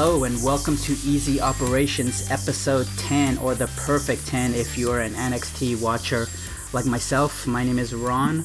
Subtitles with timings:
[0.00, 5.12] Hello and welcome to Easy Operations episode 10 or the perfect 10 if you're an
[5.14, 6.28] NXT watcher
[6.72, 7.48] like myself.
[7.48, 8.44] My name is Ron.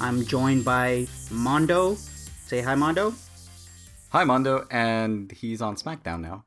[0.00, 1.94] I'm joined by Mondo.
[1.94, 3.14] Say hi, Mondo.
[4.08, 6.44] Hi, Mondo, and he's on SmackDown now.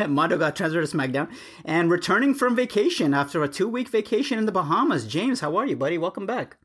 [0.08, 1.32] Mondo got transferred to SmackDown
[1.64, 5.06] and returning from vacation after a two week vacation in the Bahamas.
[5.06, 5.96] James, how are you, buddy?
[5.96, 6.56] Welcome back.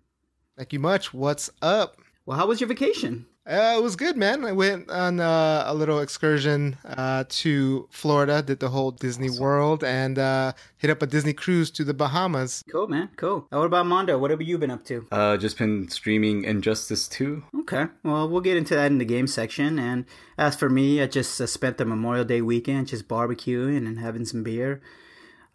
[0.58, 1.14] Thank you much.
[1.14, 1.98] What's up?
[2.26, 3.28] Well, how was your vacation?
[3.44, 4.46] Uh, it was good, man.
[4.46, 9.42] I went on uh, a little excursion uh, to Florida, did the whole Disney awesome.
[9.42, 12.64] World, and uh, hit up a Disney cruise to the Bahamas.
[12.72, 13.10] Cool, man.
[13.16, 13.48] Cool.
[13.50, 14.20] what about Mondo?
[14.20, 15.08] What have you been up to?
[15.12, 17.44] Uh, just been streaming Injustice 2.
[17.62, 17.86] Okay.
[18.04, 19.80] Well, we'll get into that in the game section.
[19.80, 20.06] And
[20.38, 24.26] as for me, I just uh, spent the Memorial Day weekend just barbecuing and having
[24.26, 24.82] some beer.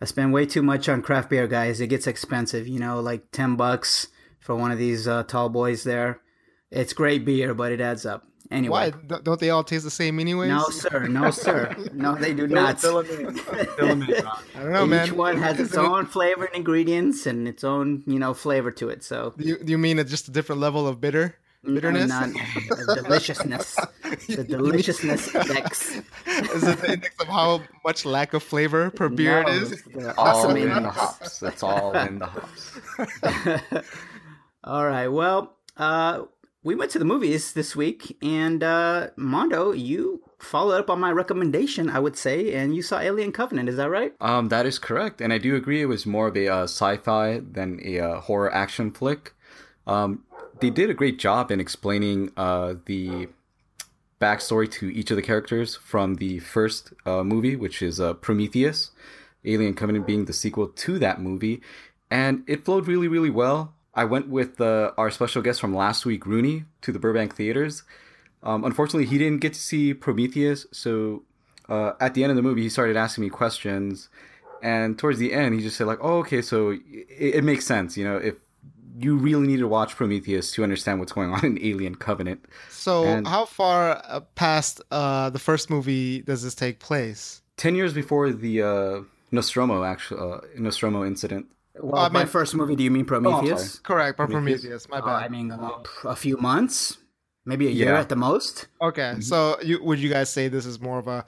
[0.03, 1.81] I spend way too much on craft beer, guys.
[1.81, 4.09] It gets expensive, you know, like 10 bucks
[4.41, 6.21] for one of these uh, tall boys there.
[6.71, 8.27] It's great beer, but it adds up.
[8.51, 10.49] Anyway, why don't they all taste the same anyway?
[10.49, 11.07] No, sir.
[11.09, 11.75] No, sir.
[11.93, 12.77] No, they do not.
[12.85, 12.89] I
[13.77, 15.07] don't know, Each man.
[15.07, 18.89] Each one has its own flavor and ingredients and its own, you know, flavor to
[18.89, 19.03] it.
[19.03, 21.37] So, do you, do you mean it's just a different level of bitter?
[21.65, 22.31] bitterness, not
[22.95, 23.75] deliciousness.
[24.29, 25.97] the deliciousness index.
[25.97, 29.83] is it the index of how much lack of flavor per beer no, it is?
[30.17, 31.41] All in the hops.
[31.41, 32.79] That's all in the hops.
[34.63, 35.09] all right.
[35.09, 36.23] Well, uh,
[36.67, 41.13] we went to the movies this week, and uh, Mondo, you followed up on my
[41.13, 43.69] recommendation, I would say, and you saw Alien Covenant.
[43.69, 44.15] Is that right?
[44.21, 45.81] Um, that is correct, and I do agree.
[45.81, 49.33] It was more of a uh, sci-fi than a uh, horror action flick.
[49.87, 50.25] Um,
[50.59, 53.29] they did a great job in explaining uh, the
[54.21, 58.91] backstory to each of the characters from the first uh, movie, which is uh, Prometheus.
[59.45, 61.63] Alien Covenant being the sequel to that movie,
[62.11, 63.76] and it flowed really, really well.
[63.97, 67.83] I went with uh, our special guest from last week, Rooney, to the Burbank theaters.
[68.43, 71.23] Um, unfortunately, he didn't get to see Prometheus, so
[71.69, 74.11] uh, at the end of the movie, he started asking me questions,
[74.63, 77.97] and towards the end, he just said like, "Oh, okay, so it, it makes sense,
[77.97, 78.35] you know, if
[78.99, 83.05] you really need to watch Prometheus to understand what's going on in Alien Covenant." So,
[83.05, 87.41] and how far uh, past uh, the first movie does this take place?
[87.57, 89.01] Ten years before the uh,
[89.31, 91.47] Nostromo actual uh, Nostromo incident.
[91.81, 93.77] Well, uh, by mean, first movie, do you mean Prometheus?
[93.77, 94.63] Oh, Correct, by Prometheus.
[94.63, 94.89] Prometheus.
[94.89, 95.09] My bad.
[95.09, 95.71] Uh, I mean, uh,
[96.05, 96.99] a few months,
[97.45, 98.01] maybe a year yeah.
[98.01, 98.69] at the most.
[98.81, 99.21] Okay, mm-hmm.
[99.21, 101.25] so you, would you guys say this is more of a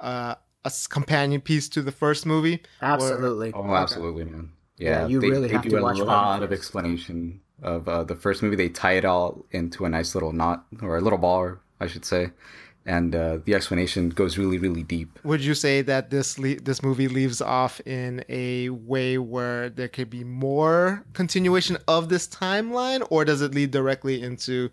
[0.00, 2.62] uh, a companion piece to the first movie?
[2.82, 3.52] Absolutely.
[3.52, 3.66] Or...
[3.66, 4.52] Oh, absolutely, man.
[4.76, 7.88] Yeah, yeah you they, really they have do to a watch lot of explanation of
[7.88, 8.56] uh, the first movie.
[8.56, 12.04] They tie it all into a nice little knot or a little ball, I should
[12.04, 12.30] say
[12.88, 15.18] and uh, the explanation goes really, really deep.
[15.22, 19.88] Would you say that this le- this movie leaves off in a way where there
[19.88, 24.70] could be more continuation of this timeline, or does it lead directly into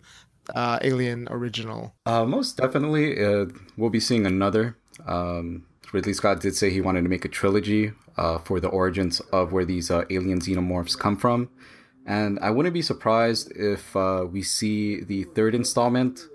[0.55, 1.93] uh, Alien Original?
[2.05, 4.77] Uh, most definitely, uh, we'll be seeing another.
[5.05, 9.19] Um, Ridley Scott did say he wanted to make a trilogy uh, for the origins
[9.33, 11.49] of where these uh, alien xenomorphs come from.
[12.07, 13.95] And I wouldn't be surprised if
[14.31, 16.27] we see the third installment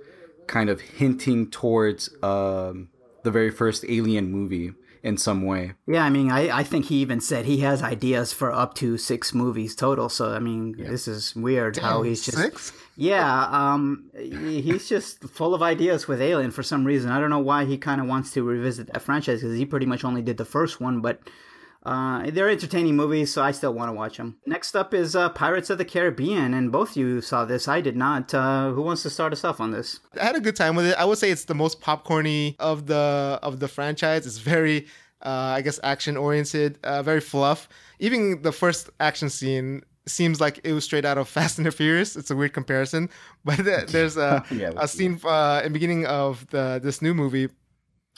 [0.50, 2.88] kind of hinting towards um,
[3.22, 4.72] the very first Alien movie
[5.02, 5.72] in some way.
[5.86, 8.98] Yeah, I mean, I, I think he even said he has ideas for up to
[8.98, 10.08] six movies total.
[10.08, 10.90] So I mean, yeah.
[10.90, 12.72] this is weird Damn, how he's just six.
[12.96, 17.10] Yeah, um, he's just full of ideas with Alien for some reason.
[17.10, 19.86] I don't know why he kind of wants to revisit that franchise because he pretty
[19.86, 21.20] much only did the first one, but
[21.82, 24.36] uh, they're entertaining movies, so I still want to watch them.
[24.44, 27.68] Next up is uh, Pirates of the Caribbean, and both you saw this.
[27.68, 28.34] I did not.
[28.34, 30.00] Uh, who wants to start us off on this?
[30.20, 30.94] I had a good time with it.
[30.98, 34.26] I would say it's the most popcorny of the of the franchise.
[34.26, 34.88] It's very,
[35.22, 37.66] uh, I guess, action oriented, uh, very fluff.
[37.98, 41.70] Even the first action scene seems like it was straight out of Fast and the
[41.70, 42.14] Furious.
[42.14, 43.08] It's a weird comparison,
[43.44, 47.48] but there's a, yeah, a scene uh, in the beginning of the this new movie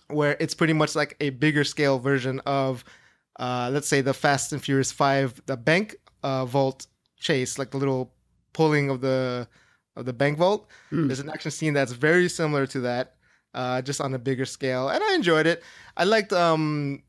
[0.09, 2.84] where it's pretty much like a bigger scale version of
[3.39, 6.87] uh, let's say the Fast and Furious Five, the bank uh, vault
[7.19, 8.13] chase, like the little
[8.53, 9.49] pulling of the
[9.97, 10.69] of the bank vault.
[10.91, 11.09] Mm.
[11.09, 13.17] There's an action scene that's very similar to that,
[13.55, 15.63] uh, just on a bigger scale, and I enjoyed it.
[15.97, 17.03] I liked um,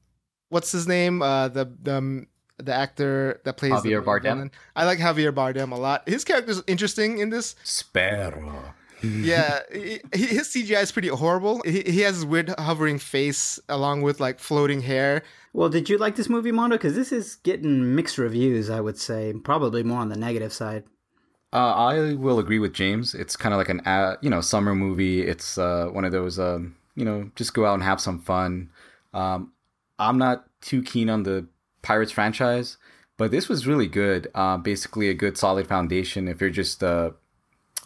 [0.50, 1.22] what's his name?
[1.22, 2.28] Uh, the the um,
[2.58, 4.24] the actor that plays Javier Bardem.
[4.24, 4.52] Villain.
[4.76, 6.08] I like Javier Bardem a lot.
[6.08, 7.56] His character's interesting in this.
[7.64, 8.74] Sparrow.
[9.04, 11.62] Yeah, he, his CGI is pretty horrible.
[11.64, 15.24] He, he has this weird hovering face along with like floating hair.
[15.52, 16.78] Well, did you like this movie, Mondo?
[16.78, 19.34] Because this is getting mixed reviews, I would say.
[19.44, 20.84] Probably more on the negative side.
[21.52, 23.14] Uh, I will agree with James.
[23.14, 25.22] It's kind of like an uh, you know summer movie.
[25.22, 28.72] It's uh, one of those um, you know just go out and have some fun.
[29.14, 29.52] Um,
[30.00, 31.46] I'm not too keen on the
[31.84, 32.78] Pirates franchise,
[33.18, 34.30] but this was really good.
[34.34, 36.82] Uh, basically, a good solid foundation if you're just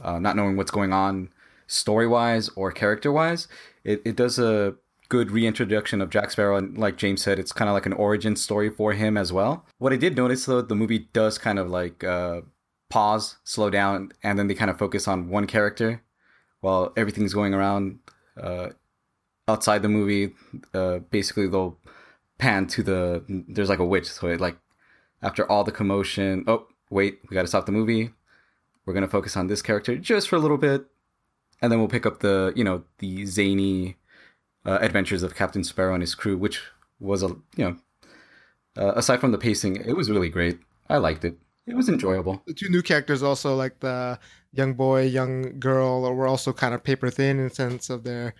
[0.01, 1.29] uh, not knowing what's going on
[1.67, 3.47] story wise or character wise.
[3.83, 4.75] It, it does a
[5.09, 8.35] good reintroduction of Jack Sparrow, and like James said, it's kind of like an origin
[8.35, 9.65] story for him as well.
[9.77, 12.41] What I did notice though, the movie does kind of like uh,
[12.89, 16.03] pause, slow down, and then they kind of focus on one character
[16.61, 17.99] while everything's going around
[18.41, 18.69] uh,
[19.47, 20.33] outside the movie.
[20.73, 21.77] Uh, basically, they'll
[22.37, 24.57] pan to the there's like a witch, so it like
[25.21, 28.11] after all the commotion, oh wait, we got to stop the movie.
[28.87, 30.85] We're gonna focus on this character just for a little bit,
[31.61, 33.97] and then we'll pick up the you know the zany
[34.65, 36.61] uh, adventures of Captain Sparrow and his crew, which
[36.99, 37.77] was a you know
[38.77, 40.59] uh, aside from the pacing, it was really great.
[40.89, 41.37] I liked it.
[41.65, 42.41] It was enjoyable.
[42.47, 44.19] The two new characters also like the
[44.53, 48.35] young boy, young girl, were also kind of paper thin in the sense of their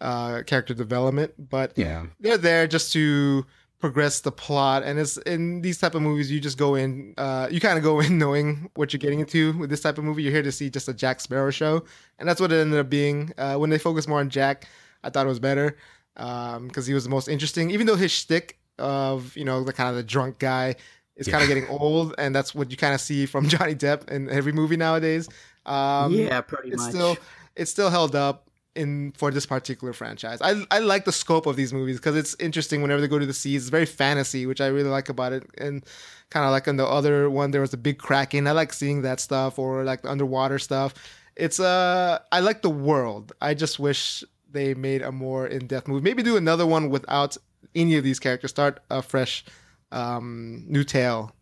[0.00, 3.46] uh, character development, but Yeah, they're there just to
[3.82, 4.84] progress the plot.
[4.84, 7.82] And it's in these type of movies, you just go in, uh, you kind of
[7.82, 10.22] go in knowing what you're getting into with this type of movie.
[10.22, 11.84] You're here to see just a Jack Sparrow show,
[12.18, 13.32] and that's what it ended up being.
[13.36, 14.68] Uh, when they focus more on Jack,
[15.02, 15.76] I thought it was better
[16.14, 19.90] because he was the most interesting, even though his shtick of you know the kind
[19.90, 20.76] of the drunk guy
[21.16, 24.08] is kind of getting old, and that's what you kind of see from Johnny Depp
[24.10, 25.28] in every movie nowadays.
[25.66, 26.92] Um, yeah, pretty it's much.
[26.92, 27.16] still
[27.56, 30.38] it's still held up in for this particular franchise.
[30.40, 33.26] I I like the scope of these movies because it's interesting whenever they go to
[33.26, 33.62] the seas.
[33.62, 35.44] It's very fantasy, which I really like about it.
[35.58, 35.84] And
[36.30, 38.46] kind of like in the other one, there was a big kraken.
[38.46, 40.94] I like seeing that stuff or like the underwater stuff.
[41.36, 43.32] It's uh I like the world.
[43.40, 46.02] I just wish they made a more in depth movie.
[46.02, 47.36] Maybe do another one without
[47.74, 48.50] any of these characters.
[48.50, 49.44] Start a fresh
[49.90, 51.34] um new tale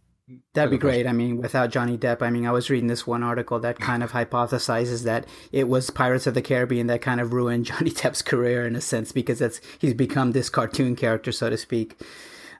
[0.54, 1.06] That'd be great.
[1.06, 4.02] I mean, without Johnny Depp, I mean, I was reading this one article that kind
[4.02, 8.22] of hypothesizes that it was Pirates of the Caribbean that kind of ruined Johnny Depp's
[8.22, 11.96] career in a sense because that's he's become this cartoon character, so to speak.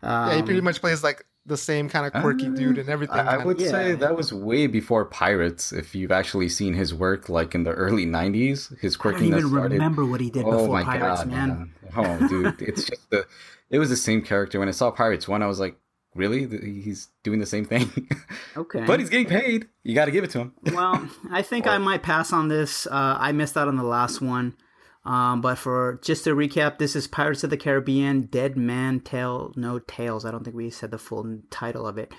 [0.03, 2.89] yeah, he Um, pretty much plays like the same kind of quirky Uh, dude and
[2.89, 3.17] everything.
[3.17, 3.71] I, I would Yeah.
[3.71, 5.73] say that was way before Pirates.
[5.73, 9.39] If you've actually seen his work, like in the early '90s, his I don't quirkiness
[9.39, 9.73] even started.
[9.73, 11.49] remember what he did oh before my Pirates, god, man.
[11.49, 11.73] man!
[11.97, 13.27] Oh, dude, it's just the.
[13.71, 14.59] It was the same character.
[14.59, 15.77] When I saw Pirates one, I was like,
[16.15, 16.47] really?
[16.83, 17.91] He's doing the same thing,
[18.57, 18.85] Okay.
[18.87, 19.69] but he's getting paid.
[19.83, 20.55] You got to give it to him.
[20.73, 22.87] well, I think I might pass on this.
[22.87, 24.55] Uh, I missed out on the last one.
[25.05, 29.53] Um, but for just to recap, this is Pirates of the Caribbean, Dead Man Tale
[29.57, 30.27] No Tales.
[30.27, 32.13] I don't think we said the full title of it.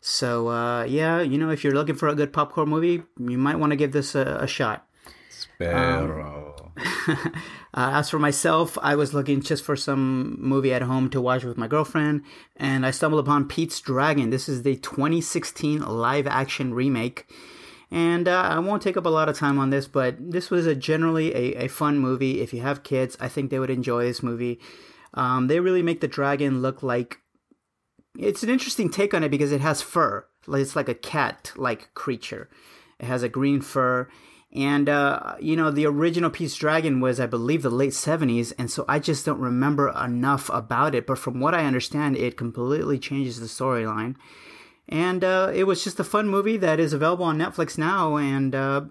[0.00, 3.56] So uh, yeah, you know, if you're looking for a good popcorn movie, you might
[3.60, 4.86] want to give this a, a shot.
[5.28, 6.72] Sparrow.
[7.76, 11.42] Uh, as for myself, I was looking just for some movie at home to watch
[11.42, 12.22] with my girlfriend,
[12.56, 14.30] and I stumbled upon Pete's Dragon.
[14.30, 17.26] This is the 2016 live action remake.
[17.90, 20.66] And uh, I won't take up a lot of time on this, but this was
[20.66, 22.40] a generally a, a fun movie.
[22.40, 24.60] If you have kids, I think they would enjoy this movie.
[25.12, 27.18] Um, they really make the dragon look like
[28.16, 30.24] it's an interesting take on it because it has fur.
[30.48, 32.48] It's like a cat like creature.
[33.00, 34.08] It has a green fur.
[34.54, 38.52] And, uh, you know, the original Pete's Dragon was, I believe, the late 70s.
[38.56, 41.06] And so I just don't remember enough about it.
[41.06, 44.14] But from what I understand, it completely changes the storyline.
[44.88, 48.16] And uh, it was just a fun movie that is available on Netflix now.
[48.16, 48.82] And, uh,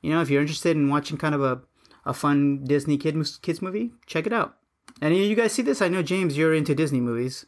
[0.00, 1.60] you know, if you're interested in watching kind of a,
[2.06, 4.56] a fun Disney kid, kids movie, check it out.
[5.02, 5.82] And you guys see this?
[5.82, 7.44] I know, James, you're into Disney movies.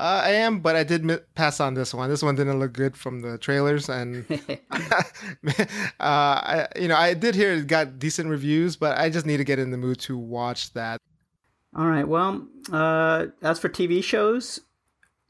[0.00, 2.08] Uh, I am, but I did mi- pass on this one.
[2.08, 4.24] This one didn't look good from the trailers, and
[4.70, 5.58] uh,
[5.98, 9.44] I, you know, I did hear it got decent reviews, but I just need to
[9.44, 11.00] get in the mood to watch that.
[11.76, 12.06] All right.
[12.06, 14.60] Well, uh, as for TV shows,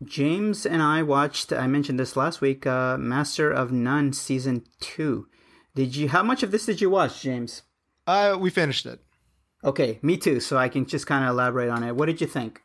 [0.04, 1.50] James and I watched.
[1.50, 2.66] I mentioned this last week.
[2.66, 5.28] Uh, Master of None season two.
[5.74, 6.10] Did you?
[6.10, 7.62] How much of this did you watch, James?
[8.06, 9.00] Uh, we finished it.
[9.64, 10.40] Okay, me too.
[10.40, 11.96] So I can just kind of elaborate on it.
[11.96, 12.60] What did you think?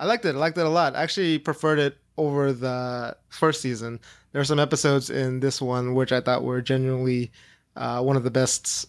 [0.00, 0.34] I liked it.
[0.34, 0.96] I liked it a lot.
[0.96, 4.00] I actually preferred it over the first season.
[4.32, 7.30] There are some episodes in this one which I thought were genuinely
[7.76, 8.86] uh, one of the best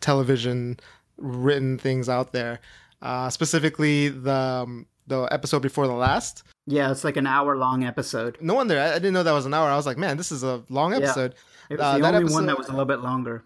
[0.00, 0.78] television
[1.16, 2.60] written things out there.
[3.02, 6.42] Uh, specifically, the um, the episode before the last.
[6.66, 8.36] Yeah, it's like an hour long episode.
[8.40, 9.68] No wonder I, I didn't know that was an hour.
[9.68, 11.34] I was like, man, this is a long episode.
[11.34, 11.74] Yeah.
[11.74, 13.42] It was Uh, the only one that was a little bit longer.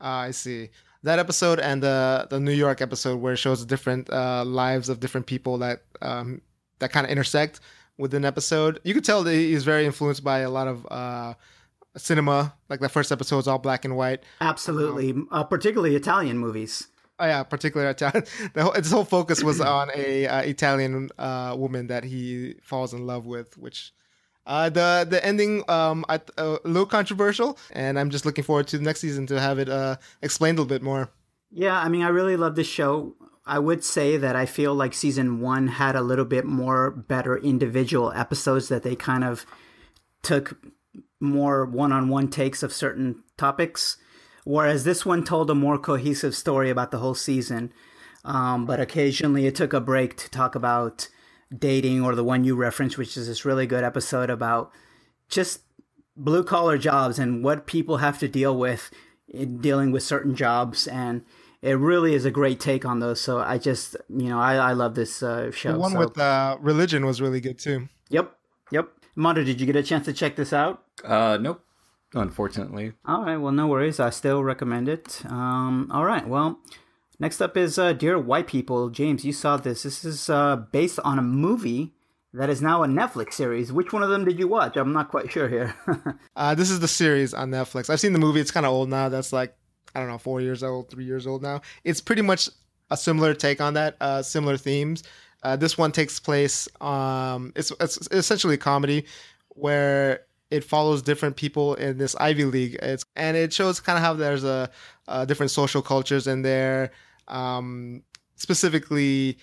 [0.00, 0.70] Ah, I see.
[1.04, 4.98] That episode and the the New York episode where it shows different uh, lives of
[5.00, 6.40] different people that um,
[6.78, 7.60] that kind of intersect
[7.96, 8.80] with an episode.
[8.84, 11.34] You could tell that he's very influenced by a lot of uh,
[11.96, 12.54] cinema.
[12.68, 14.22] Like the first episode is all black and white.
[14.40, 16.88] Absolutely, uh, particularly Italian movies.
[17.18, 18.24] Oh yeah, particularly Italian.
[18.54, 22.94] The whole, his whole focus was on a uh, Italian uh, woman that he falls
[22.94, 23.92] in love with, which.
[24.46, 28.66] Uh, the the ending um I, uh, a little controversial, and I'm just looking forward
[28.68, 31.10] to the next season to have it uh explained a little bit more.
[31.50, 33.14] Yeah, I mean, I really love this show.
[33.48, 37.36] I would say that I feel like season one had a little bit more better
[37.38, 39.46] individual episodes that they kind of
[40.22, 40.58] took
[41.18, 43.96] more one on one takes of certain topics,
[44.44, 47.72] whereas this one told a more cohesive story about the whole season.
[48.24, 51.08] Um, but occasionally it took a break to talk about
[51.56, 54.70] dating or the one you referenced, which is this really good episode about
[55.28, 55.60] just
[56.16, 58.90] blue collar jobs and what people have to deal with
[59.28, 60.86] in dealing with certain jobs.
[60.86, 61.24] And
[61.62, 63.20] it really is a great take on those.
[63.20, 65.72] So I just, you know, I, I love this uh, show.
[65.72, 65.98] The one so.
[65.98, 67.88] with uh, religion was really good too.
[68.10, 68.32] Yep.
[68.70, 68.88] Yep.
[69.16, 70.82] Mondo, did you get a chance to check this out?
[71.04, 71.64] Uh, nope.
[72.14, 72.92] Unfortunately.
[73.04, 73.36] All right.
[73.36, 74.00] Well, no worries.
[74.00, 75.22] I still recommend it.
[75.26, 76.26] Um, all right.
[76.26, 76.60] Well,
[77.18, 78.88] next up is uh, Dear White People.
[78.88, 79.82] James, you saw this.
[79.82, 81.94] This is uh, based on a movie
[82.32, 83.72] that is now a Netflix series.
[83.72, 84.76] Which one of them did you watch?
[84.76, 85.74] I'm not quite sure here.
[86.36, 87.90] uh, this is the series on Netflix.
[87.90, 88.40] I've seen the movie.
[88.40, 89.08] It's kind of old now.
[89.08, 89.54] That's like,
[89.98, 91.60] I don't know, four years old, three years old now.
[91.82, 92.48] It's pretty much
[92.88, 95.02] a similar take on that, uh, similar themes.
[95.42, 96.68] Uh, this one takes place.
[96.80, 99.06] Um, it's, it's essentially a comedy
[99.48, 100.20] where
[100.52, 102.78] it follows different people in this Ivy League.
[102.80, 104.70] It's and it shows kind of how there's a,
[105.08, 106.92] a different social cultures in there,
[107.26, 108.04] um,
[108.36, 109.36] specifically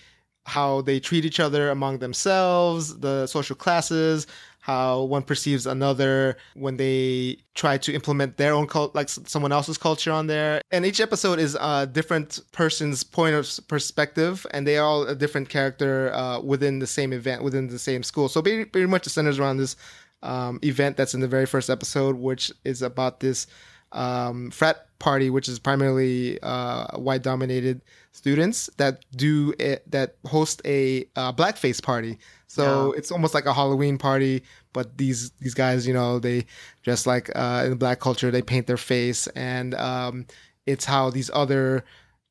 [0.44, 4.26] how they treat each other among themselves, the social classes,
[4.66, 9.78] how one perceives another when they try to implement their own cult, like someone else's
[9.78, 10.60] culture on there.
[10.72, 15.48] And each episode is a different person's point of perspective, and they all a different
[15.50, 18.28] character uh, within the same event, within the same school.
[18.28, 19.76] So pretty, pretty much it centers around this
[20.24, 23.46] um, event that's in the very first episode, which is about this
[23.92, 27.82] um, frat party, which is primarily uh, white dominated
[28.16, 32.18] students that do it, that host a uh, blackface party.
[32.46, 32.98] So yeah.
[32.98, 34.42] it's almost like a Halloween party,
[34.72, 36.46] but these these guys, you know, they
[36.82, 40.26] dress like uh, in black culture, they paint their face, and um,
[40.64, 41.84] it's how these other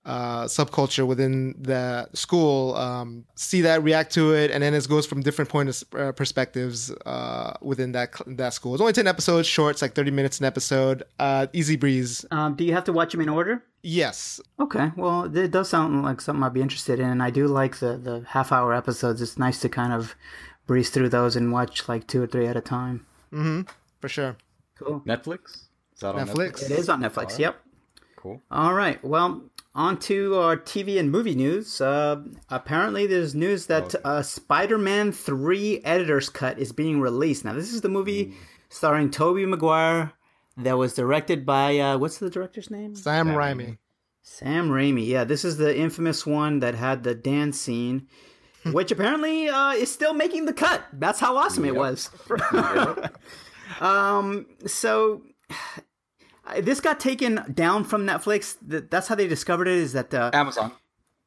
[0.05, 5.05] uh, subculture within the school um, see that react to it and then it goes
[5.05, 9.47] from different point of uh, perspectives uh, within that that school it's only 10 episodes
[9.47, 12.93] short it's like 30 minutes an episode uh, easy breeze um, do you have to
[12.93, 16.99] watch them in order yes okay well it does sound like something i'd be interested
[16.99, 20.15] in and i do like the, the half hour episodes it's nice to kind of
[20.65, 23.61] breeze through those and watch like two or three at a time mm-hmm
[24.01, 24.35] for sure
[24.75, 26.63] cool netflix is that on netflix, netflix?
[26.65, 27.39] it is on netflix right.
[27.39, 27.61] yep
[28.15, 29.43] cool all right well
[29.75, 31.81] on to our TV and movie news.
[31.81, 33.97] Uh, apparently, there's news that okay.
[34.05, 37.43] uh, Spider Man 3 Editor's Cut is being released.
[37.43, 38.33] Now, this is the movie mm.
[38.69, 40.13] starring Tobey Maguire
[40.57, 42.95] that was directed by, uh, what's the director's name?
[42.95, 43.77] Sam, Sam Raimi.
[44.23, 45.23] Sam Raimi, yeah.
[45.23, 48.07] This is the infamous one that had the dance scene,
[48.71, 50.83] which apparently uh, is still making the cut.
[50.93, 51.75] That's how awesome yep.
[51.75, 52.09] it was.
[53.81, 55.21] um, so
[56.59, 58.57] this got taken down from Netflix.
[58.61, 59.77] That's how they discovered it.
[59.77, 60.71] Is that uh, Amazon?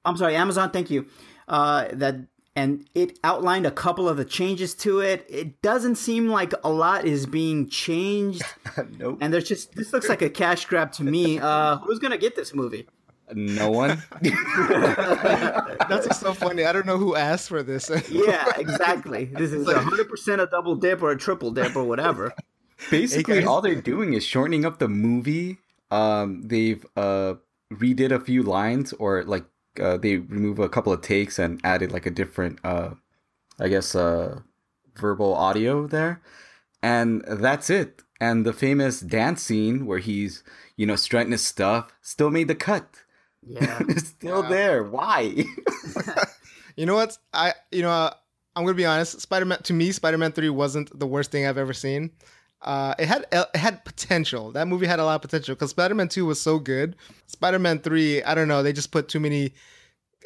[0.05, 0.71] I'm sorry, Amazon.
[0.71, 1.07] Thank you.
[1.47, 2.17] Uh, that
[2.59, 5.25] and it outlined a couple of the changes to it.
[5.29, 8.43] It doesn't seem like a lot is being changed.
[8.99, 9.19] nope.
[9.21, 11.39] And there's just this looks like a cash grab to me.
[11.39, 12.89] Uh, who's gonna get this movie?
[13.33, 14.03] No one.
[15.89, 16.65] That's so funny.
[16.65, 17.91] I don't know who asked for this.
[18.11, 19.27] yeah, exactly.
[19.27, 22.35] This is hundred percent a double dip or a triple dip or whatever.
[22.91, 25.59] Basically, all they're doing is shortening up the movie.
[25.93, 27.35] Um, they've uh
[27.73, 29.45] redid a few lines, or like
[29.81, 32.91] uh, they remove a couple of takes and added like a different, uh,
[33.59, 34.41] I guess, uh,
[34.97, 36.21] verbal audio there,
[36.83, 38.03] and that's it.
[38.21, 40.43] And the famous dance scene where he's,
[40.77, 43.05] you know, strutting his stuff still made the cut.
[43.47, 44.49] Yeah, it's still yeah.
[44.49, 44.85] there.
[44.85, 45.45] Why?
[46.77, 47.17] you know what?
[47.33, 48.15] I you know uh,
[48.57, 49.21] I'm gonna be honest.
[49.21, 52.11] Spider Man to me, Spider Man Three wasn't the worst thing I've ever seen.
[52.61, 54.51] Uh, it had it had potential.
[54.53, 56.97] That movie had a lot of potential because Spider Man Two was so good.
[57.27, 59.53] Spider Man Three, I don't know, they just put too many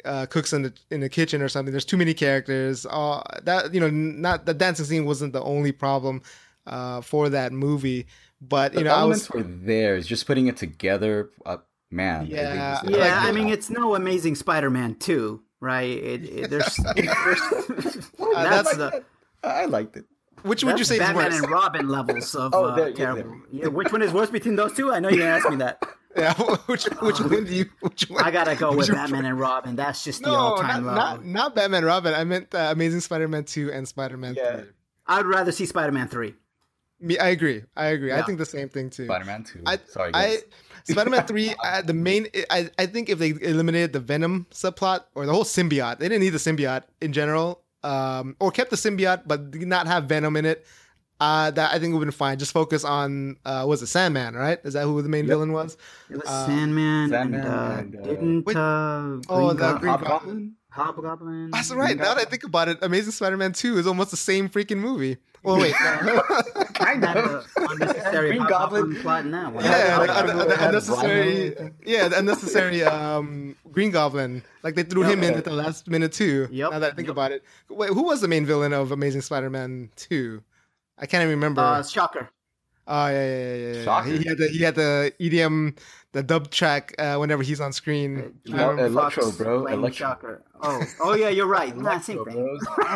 [0.05, 1.71] uh, cooks in the in the kitchen or something.
[1.71, 2.85] There's too many characters.
[2.89, 6.21] Uh, that you know, not the dancing scene wasn't the only problem
[6.65, 8.07] uh, for that movie,
[8.41, 9.95] but the you know, elements I was, were there.
[9.95, 11.29] It's just putting it together.
[11.45, 11.57] Uh,
[11.91, 12.97] man, yeah, yeah.
[12.97, 15.83] Like, I mean, it's no Amazing Spider Man Two, right?
[15.83, 19.03] It, it, there's, there's that's the.
[19.43, 20.05] I liked it.
[20.43, 21.43] Which would you say Batman is worse?
[21.43, 23.37] and Robin levels of oh, uh, terrible?
[23.51, 24.91] Yeah, which one is worse between those two?
[24.91, 25.81] I know you didn't ask me that.
[26.15, 26.33] Yeah,
[26.67, 27.65] which which um, one do you?
[27.79, 28.23] Which one?
[28.23, 29.75] I gotta go with Batman and Robin.
[29.75, 32.13] That's just the no, all-time not, not, not Batman and Robin.
[32.13, 34.57] I meant uh, Amazing Spider-Man two and Spider-Man yeah.
[34.57, 34.65] three.
[35.07, 36.35] I'd rather see Spider-Man three.
[36.99, 37.63] Me, I agree.
[37.75, 38.09] I agree.
[38.09, 38.19] Yeah.
[38.19, 39.05] I think the same thing too.
[39.05, 39.63] Spider-Man two.
[39.65, 40.43] I, Sorry, guys.
[40.43, 41.55] I, Spider-Man three.
[41.63, 42.27] Uh, the main.
[42.51, 46.21] I I think if they eliminated the Venom subplot or the whole symbiote, they didn't
[46.21, 47.62] need the symbiote in general.
[47.83, 50.65] Um, or kept the symbiote but did not have Venom in it
[51.19, 52.37] uh, that I think would have been fine.
[52.39, 54.59] Just focus on uh, was it Sandman, right?
[54.63, 55.29] Is that who the main yep.
[55.29, 55.77] villain was?
[56.09, 60.55] It was uh, Sandman, Sandman and, uh, and uh, didn't uh, oh the Green Goblin?
[60.69, 61.51] Hobgoblin.
[61.51, 61.95] That's right.
[61.95, 65.17] Now that I think about it, Amazing Spider-Man Two is almost the same freaking movie.
[65.43, 65.73] Well, wait.
[66.73, 68.95] kind of unnecessary Green Goblin.
[69.01, 69.63] plot in that one.
[69.65, 71.55] yeah, like, Hobgoblin un- un- unnecessary.
[71.85, 74.41] Yeah, the unnecessary um, Green Goblin.
[74.63, 76.47] Like they threw him in at the last minute too.
[76.51, 76.71] Yep.
[76.71, 77.13] Now that I think Yep.
[77.13, 80.41] about it, wait, who was the main villain of Amazing Spider-Man Two?
[80.97, 81.61] I can't even remember.
[81.61, 82.29] Uh, Shocker.
[82.87, 83.83] Oh yeah, yeah, yeah, yeah, yeah.
[83.83, 84.09] Shocker.
[84.09, 85.77] He, he had the he had the EDM,
[86.13, 88.39] the dub track uh, whenever he's on screen.
[88.45, 90.07] Jim Electro, Fox bro, Electro.
[90.07, 90.43] Shocker.
[90.61, 91.75] Oh, oh yeah, you're right.
[91.75, 92.57] Nah, same thing.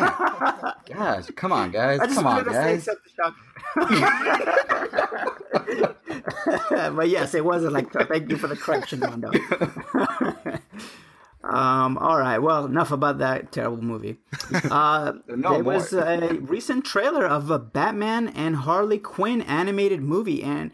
[0.88, 2.00] Guys, come on, guys.
[2.00, 3.32] I just Come on, wanted to say guys.
[6.96, 8.04] but yes, it was Electro.
[8.06, 9.30] Thank you for the correction, Mondo.
[11.44, 11.98] um.
[11.98, 12.38] All right.
[12.38, 14.16] Well, enough about that terrible movie.
[14.70, 15.74] Uh, No there more.
[15.74, 20.70] was a recent trailer of a Batman and Harley Quinn animated movie, and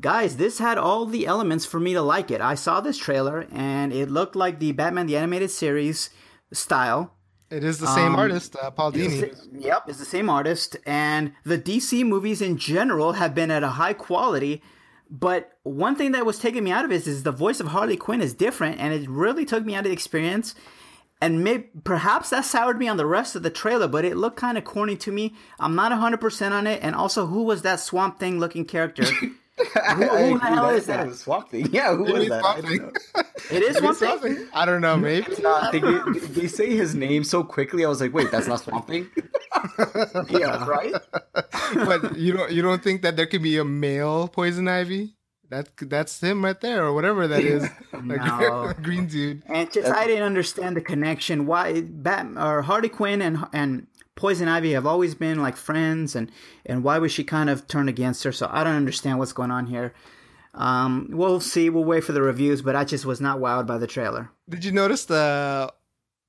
[0.00, 2.40] guys, this had all the elements for me to like it.
[2.40, 6.10] I saw this trailer, and it looked like the Batman the Animated Series
[6.52, 7.14] style.
[7.50, 9.34] It is the same Um, artist, uh, Paul Dini.
[9.58, 13.70] Yep, it's the same artist, and the DC movies in general have been at a
[13.70, 14.62] high quality.
[15.10, 17.96] But one thing that was taking me out of it is the voice of Harley
[17.96, 20.54] Quinn is different, and it really took me out of the experience.
[21.20, 24.36] And may, perhaps that soured me on the rest of the trailer, but it looked
[24.36, 25.34] kind of corny to me.
[25.58, 26.78] I'm not 100% on it.
[26.82, 29.04] And also, who was that Swamp Thing looking character?
[29.66, 31.14] who, who the hell is that?
[31.14, 31.68] Swamp Thing.
[31.72, 32.44] Yeah, who was that?
[32.44, 32.92] I don't know.
[33.50, 34.08] It is Swamp Thing?
[34.08, 34.48] Something.
[34.52, 35.26] I don't know, maybe.
[35.40, 37.84] Nah, they, they say his name so quickly.
[37.84, 39.08] I was like, wait, that's not Swamp Thing,
[40.30, 40.66] Yeah.
[40.66, 40.94] right?
[41.74, 45.14] but you don't you don't think that there could be a male poison ivy?
[45.50, 47.68] That that's him right there, or whatever that is.
[48.04, 48.72] No.
[48.82, 49.42] green dude.
[49.46, 51.44] And just I didn't understand the connection.
[51.46, 53.88] Why Bat or Harley Quinn and and
[54.20, 56.30] Poison Ivy have always been like friends, and
[56.66, 58.32] and why was she kind of turned against her?
[58.32, 59.94] So I don't understand what's going on here.
[60.52, 61.70] Um, we'll see.
[61.70, 64.30] We'll wait for the reviews, but I just was not wowed by the trailer.
[64.46, 65.72] Did you notice the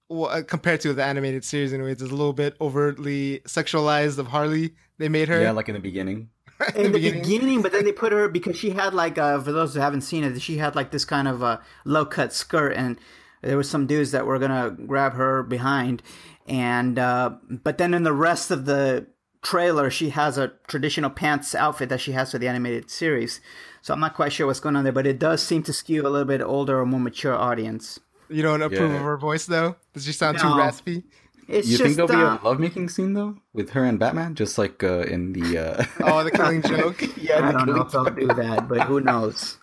[0.08, 1.74] well, uh, compared to the animated series?
[1.74, 4.74] Anyway, it's a little bit overtly sexualized of Harley.
[4.98, 5.42] They made her.
[5.42, 6.30] Yeah, like in the beginning.
[6.76, 9.74] In the beginning, but then they put her because she had like uh, for those
[9.74, 13.00] who haven't seen it, she had like this kind of uh, low cut skirt, and
[13.42, 16.02] there was some dudes that were gonna grab her behind,
[16.48, 19.08] and uh, but then in the rest of the
[19.42, 23.42] trailer, she has a traditional pants outfit that she has for the animated series.
[23.82, 26.04] So I'm not quite sure what's going on there, but it does seem to skew
[26.06, 28.00] a little bit older or more mature audience.
[28.30, 28.98] You don't approve Yeah.
[28.98, 29.76] of her voice though?
[29.94, 30.44] Does she sound No.
[30.54, 31.04] too raspy?
[31.48, 34.36] It's You just think there'll uh, be a lovemaking scene though with her and Batman,
[34.36, 35.58] just like uh, in the?
[35.58, 35.84] Uh...
[36.02, 37.02] Oh, the killing joke.
[37.18, 39.58] yeah, I don't know if they'll do that, but who knows?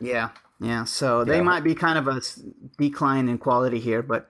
[0.00, 0.28] Yeah,
[0.60, 0.84] yeah.
[0.84, 1.42] So they Yeah.
[1.42, 2.20] might be kind of a
[2.78, 4.28] decline in quality here, but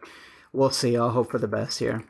[0.52, 0.96] we'll see.
[0.96, 2.04] I'll hope for the best here.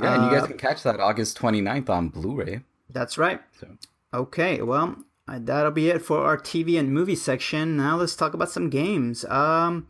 [0.00, 2.60] Yeah, and you Uh, guys can catch that August 29th on Blu-ray.
[2.90, 3.40] That's right.
[3.60, 3.68] So
[4.14, 4.96] Okay, well,
[5.28, 7.76] uh, that'll be it for our TV and movie section.
[7.76, 9.24] Now let's talk about some games.
[9.26, 9.86] Um,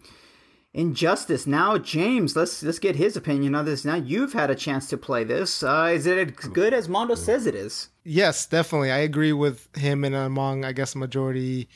[0.74, 1.46] Injustice.
[1.46, 3.84] Now, James, let's let's get his opinion on this.
[3.84, 5.62] Now you've had a chance to play this.
[5.62, 7.88] Uh, is it as good as Mondo says it is?
[8.04, 8.90] Yes, definitely.
[8.92, 11.68] I agree with him and among, I guess, majority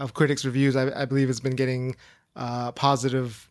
[0.00, 0.74] of critics' reviews.
[0.74, 1.94] I, I believe it's been getting
[2.34, 3.48] uh, positive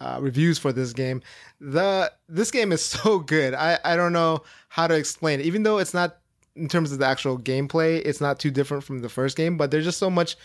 [0.00, 1.22] uh, reviews for this game.
[1.60, 3.54] The this game is so good.
[3.54, 5.46] I, I don't know how to explain it.
[5.46, 6.18] Even though it's not
[6.54, 9.56] in terms of the actual gameplay, it's not too different from the first game.
[9.56, 10.36] But there's just so much.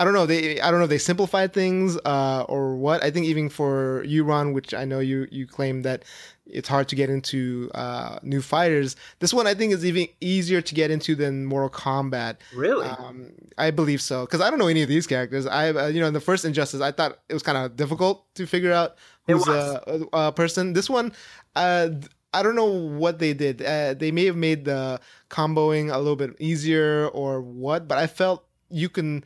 [0.00, 0.26] I don't know.
[0.26, 3.02] They I don't know if they simplified things uh, or what.
[3.02, 6.04] I think even for you, Ron, which I know you you claim that
[6.50, 8.96] it's hard to get into uh, new fighters.
[9.18, 12.36] This one I think is even easier to get into than Mortal Kombat.
[12.54, 12.86] Really?
[12.86, 15.46] Um, I believe so because I don't know any of these characters.
[15.46, 18.32] I, uh, you know, in the first Injustice, I thought it was kind of difficult
[18.34, 20.72] to figure out who's a, a, a person.
[20.72, 21.12] This one,
[21.54, 21.90] uh,
[22.32, 23.62] I don't know what they did.
[23.62, 28.06] Uh, they may have made the comboing a little bit easier or what, but I
[28.06, 29.24] felt you can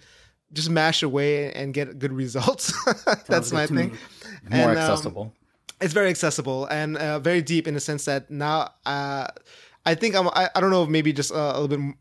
[0.53, 2.73] just mash away and get good results.
[3.27, 3.91] That's my thing.
[4.51, 5.35] more And, um, accessible.
[5.83, 9.27] It's very accessible and uh, very deep in the sense that now uh,
[9.85, 11.97] I think I'm I, I don't know maybe just uh, a little bit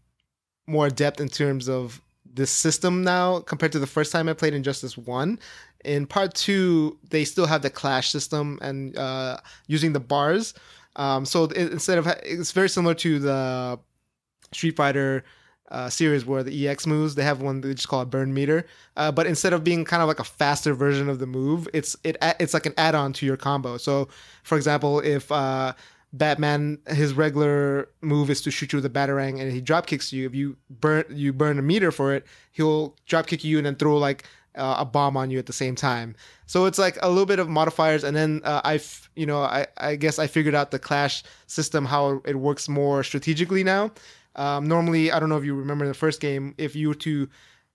[0.68, 2.02] more depth in terms of
[2.34, 5.40] this system now compared to the first time I played Injustice One.
[5.84, 10.54] In part two, they still have the clash system and uh, using the bars.
[10.96, 13.80] Um, so it, instead of it's very similar to the
[14.54, 15.24] Street Fighter
[15.72, 18.66] uh, series where the EX moves they have one they just call it burn meter.
[18.98, 21.96] Uh, but instead of being kind of like a faster version of the move, it's
[22.04, 23.78] it it's like an add-on to your combo.
[23.78, 24.10] So,
[24.44, 25.74] for example, if uh,
[26.14, 30.12] Batman his regular move is to shoot you with a batarang and he drop kicks
[30.12, 33.66] you, if you burn you burn a meter for it, he'll drop kick you and
[33.66, 36.16] then throw like uh, a bomb on you at the same time.
[36.46, 39.42] So it's like a little bit of modifiers, and then uh, I, f- you know,
[39.42, 43.92] I, I guess I figured out the clash system how it works more strategically now.
[44.36, 46.96] Um, normally, I don't know if you remember in the first game, if you were
[46.96, 47.30] to,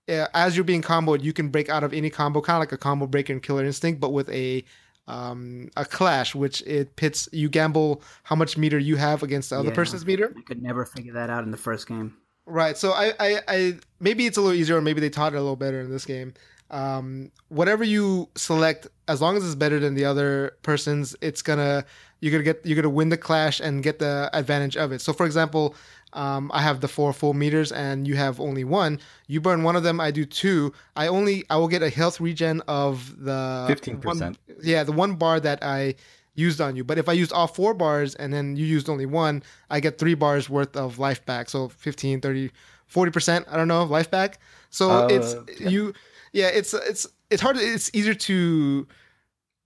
[0.09, 2.71] uh, as you're being comboed, you can break out of any combo, kind of like
[2.71, 4.63] a combo breaker in Killer Instinct, but with a
[5.07, 9.55] um, a clash, which it pits you gamble how much meter you have against the
[9.57, 9.75] other Yeah.
[9.75, 10.33] person's meter.
[10.37, 12.17] I could never figure that out in the first game.
[12.45, 12.77] Right.
[12.77, 15.41] So I, I, I maybe it's a little easier, or maybe they taught it a
[15.41, 16.33] little better in this game.
[16.69, 21.85] Um, whatever you select, as long as it's better than the other person's, it's gonna
[22.19, 24.99] you're gonna get you're gonna win the clash and get the advantage of it.
[24.99, 25.73] So, for example,
[26.13, 28.99] um, I have the four full meters, and you have only one.
[29.27, 30.73] You burn one of them, I do two.
[30.95, 34.37] I only I will get a health regen of the 15%.
[34.63, 35.95] yeah, the one bar that I
[36.35, 36.83] used on you.
[36.83, 39.97] But if I used all four bars and then you used only one, I get
[39.97, 41.49] three bars worth of life back.
[41.49, 42.51] So 15, 30,
[42.93, 44.39] 40%, I don't know, life back.
[44.69, 45.69] So Uh, it's yeah.
[45.69, 45.93] you
[46.33, 48.87] yeah, it's it's it's hard it's easier to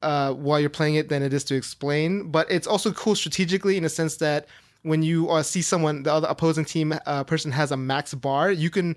[0.01, 3.77] uh while you're playing it than it is to explain, but it's also cool strategically
[3.77, 4.47] in a sense that
[4.83, 8.51] when you uh, see someone the other opposing team uh, person has a max bar,
[8.51, 8.95] you can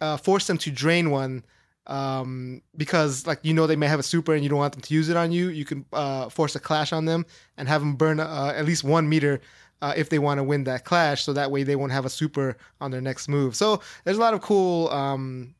[0.00, 1.44] uh, force them to drain one
[1.88, 4.82] um because like you know they may have a super and you don't want them
[4.82, 5.48] to use it on you.
[5.48, 8.84] You can uh force a clash on them and have them burn uh, at least
[8.84, 9.40] one meter
[9.80, 12.10] uh, if they want to win that clash so that way they won't have a
[12.10, 13.56] super on their next move.
[13.56, 15.54] So there's a lot of cool um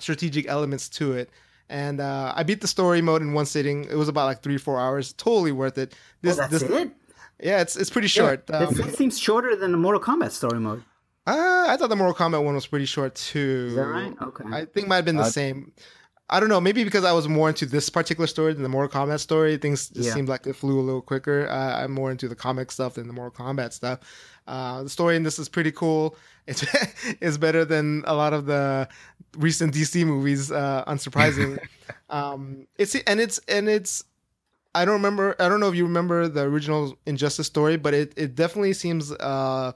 [0.00, 1.30] strategic elements to it.
[1.68, 3.84] And uh i beat the story mode in one sitting.
[3.84, 5.12] It was about like three four hours.
[5.12, 5.94] Totally worth it.
[6.20, 6.90] This oh, that's this it.
[7.42, 10.30] Yeah it's it's pretty short Yeah, um, this, this seems shorter than the Mortal Kombat
[10.32, 10.82] story mode.
[11.26, 14.14] uh, i thought the mortal kombat one was pretty short too Is that right?
[14.22, 14.44] Okay.
[14.52, 15.72] I think might have been the Uh, same.
[16.32, 16.60] I don't know.
[16.60, 19.88] Maybe because I was more into this particular story than the Mortal Kombat story, things
[19.88, 20.14] just Yeah.
[20.14, 21.48] seemed like it flew a little quicker.
[21.48, 23.98] Uh, I'm more into the comic stuff than the Mortal Kombat stuff.
[24.46, 26.16] Uh, the story in this is pretty cool.
[26.50, 26.64] It's
[27.20, 28.88] it's better than a lot of the
[29.36, 30.50] recent DC movies.
[30.52, 31.58] Uh, unsurprising.
[32.10, 34.04] um, it's and it's and it's.
[34.74, 35.34] I don't remember.
[35.40, 39.10] I don't know if you remember the original Injustice story, but it, it definitely seems
[39.12, 39.72] uh,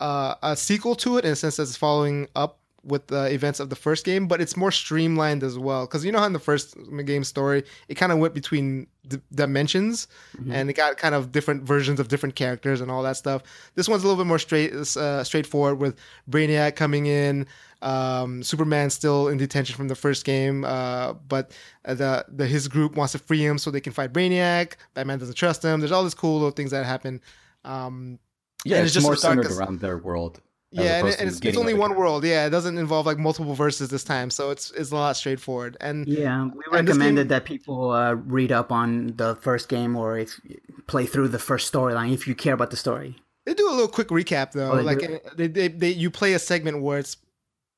[0.00, 3.60] uh, a sequel to it in a sense that it's following up with the events
[3.60, 5.84] of the first game, but it's more streamlined as well.
[5.86, 9.20] Because you know how in the first game story, it kind of went between d-
[9.34, 10.52] dimensions, Mhm.
[10.54, 13.42] and it got kind of different versions of different characters and all that stuff.
[13.74, 15.94] This one's a little bit more straight, uh, straightforward with
[16.30, 17.46] Brainiac coming in,
[17.82, 21.52] um, Superman still in detention from the first game, uh, but
[21.84, 24.74] the the his group wants to free him so they can fight Brainiac.
[24.94, 25.80] Batman doesn't trust him.
[25.80, 27.20] There's all these cool little things that happen.
[27.64, 28.18] Um,
[28.64, 30.40] Yeah, And it's, it's just more centered as- around their world.
[30.70, 32.24] yeah, and, it- and it's, it's only one world.
[32.24, 35.76] Yeah, it doesn't involve like multiple verses this time, so it's it's a lot straightforward.
[35.80, 39.96] And Yeah, we And recommended game- that people uh, read up on the first game
[39.96, 40.38] or if
[40.86, 43.16] play through the first storyline if you care about the story.
[43.46, 44.72] they do a little quick recap though.
[44.72, 45.18] Oh, they like do?
[45.36, 47.16] they, they they you play a segment where it's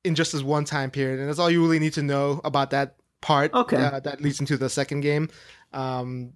[0.03, 2.71] in just this one time period, and that's all you really need to know about
[2.71, 3.53] that part.
[3.53, 3.77] Okay.
[3.77, 5.29] uh, that leads into the second game.
[5.71, 6.33] Um,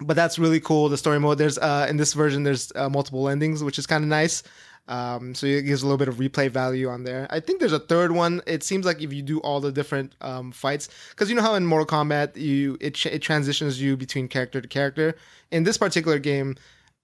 [0.00, 0.88] but that's really cool.
[0.88, 1.38] The story mode.
[1.38, 4.42] There's uh in this version there's uh, multiple endings, which is kind of nice.
[4.88, 7.28] Um, so it gives a little bit of replay value on there.
[7.30, 8.42] I think there's a third one.
[8.46, 11.54] It seems like if you do all the different um, fights, because you know how
[11.54, 15.14] in Mortal Kombat you it, ch- it transitions you between character to character.
[15.52, 16.56] In this particular game,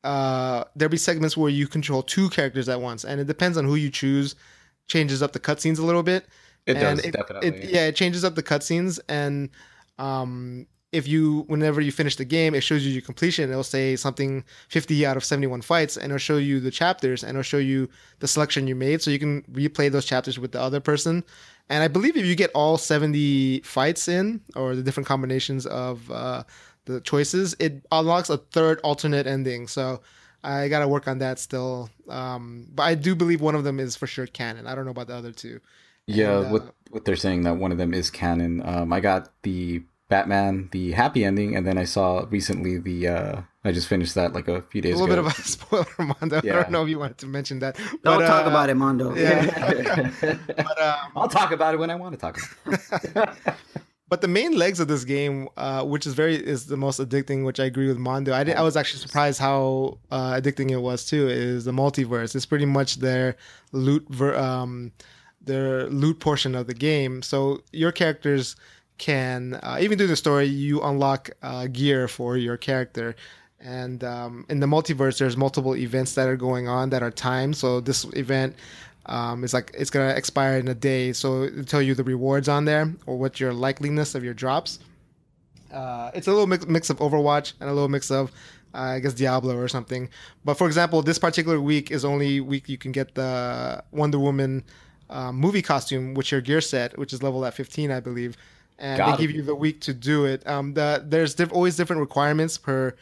[0.03, 3.65] uh, there'll be segments where you control two characters at once, and it depends on
[3.65, 4.35] who you choose.
[4.89, 6.27] Changes up the cutscenes a little bit.
[6.67, 7.49] It And does it- definitely.
[7.49, 9.51] It, yeah, it changes up the cutscenes, and
[9.99, 13.51] um, if you, whenever you finish the game, it shows you your completion.
[13.51, 17.31] It'll say something 50 out of 71 fights, and it'll show you the chapters, and
[17.31, 17.89] it'll show you
[18.21, 21.25] the selection you made, so you can replay those chapters with the other person.
[21.69, 26.09] And I believe if you get all 70 fights in, or the different combinations of
[26.11, 26.45] uh,
[26.85, 29.67] the choices, it unlocks a third alternate ending.
[29.67, 30.01] So
[30.47, 31.91] I got to work on that still.
[32.09, 34.67] Um, but I do believe one of them is for sure canon.
[34.67, 35.61] I don't know about the other two.
[36.07, 38.63] Yeah, And, uh, what what they're saying that one of them is canon.
[38.65, 43.09] Um, I got the Batman, the happy ending, and then I saw recently the.
[43.09, 44.95] Uh, I just finished that like a few days.
[44.95, 45.05] Ago.
[45.05, 45.31] A little ago.
[45.31, 45.49] bit of a
[45.89, 46.39] spoiler, Mondo.
[46.39, 47.77] I don't know if you wanted to mention that.
[47.77, 49.15] Don't but, talk uh, about it, Mondo.
[49.17, 50.11] yeah.
[50.47, 53.55] But, um, I'll talk about it when I want to talk about it.
[54.09, 57.45] But the main legs of this game, uh, which is very is the most addicting,
[57.45, 58.33] which I agree with Mondo.
[58.33, 61.29] I, did, I was actually surprised how uh, addicting it was too.
[61.29, 62.35] Is the multiverse?
[62.37, 63.37] It's pretty much their
[63.73, 64.93] loot, ver- um,
[65.41, 67.23] their loot portion of the game.
[67.23, 68.57] So your characters
[68.99, 73.17] can uh, even through the story, you unlock uh, gear for your character.
[73.59, 77.57] And um, in the multiverse, there's multiple events that are going on that are timed.
[77.57, 78.55] So this event
[79.07, 81.13] um, is like it's gonna expire in a day.
[81.13, 84.79] So it'll tell you the rewards on there or what your likeliness of your drops.
[85.73, 88.31] Uh, it's a little mix, mix of Overwatch and a little mix of,
[88.75, 90.09] uh, I guess, Diablo or something.
[90.45, 94.65] But for example, this particular week is only week you can get the Wonder Woman
[95.11, 98.37] uh, movie costume, which your gear set, which is level at 15, I believe.
[98.79, 99.37] And Got they give it.
[99.37, 100.47] you the week to do it.
[100.47, 102.95] Um, the, there's diff- always different requirements per,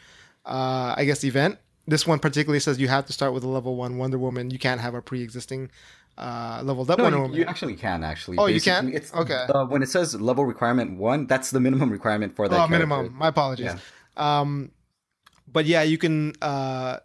[0.45, 1.59] uh, I guess, event.
[1.87, 4.49] This one particularly says you have to start with a level one Wonder Woman.
[4.49, 5.69] You can't have a pre-existing
[6.17, 7.37] uh, leveled up No, Wonder you, Woman.
[7.37, 8.37] you actually can actually.
[8.37, 8.93] Oh, you can?
[8.93, 9.45] It's, Okay.
[9.49, 12.55] Uh, when it says level requirement one, that's the minimum requirement for that.
[12.55, 12.87] oh, character.
[12.87, 13.15] minimum.
[13.17, 13.65] My apologies.
[13.65, 14.39] Yeah.
[14.39, 14.71] Um,
[15.47, 16.97] but yeah, you can uh,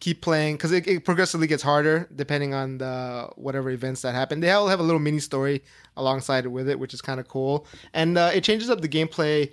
[0.00, 4.40] keep playing because it, it, progressively gets harder depending on the whatever events that happen.
[4.40, 5.62] They all have a little mini story
[5.96, 9.52] alongside with it, which is kind of cool, and uh, it changes up the gameplay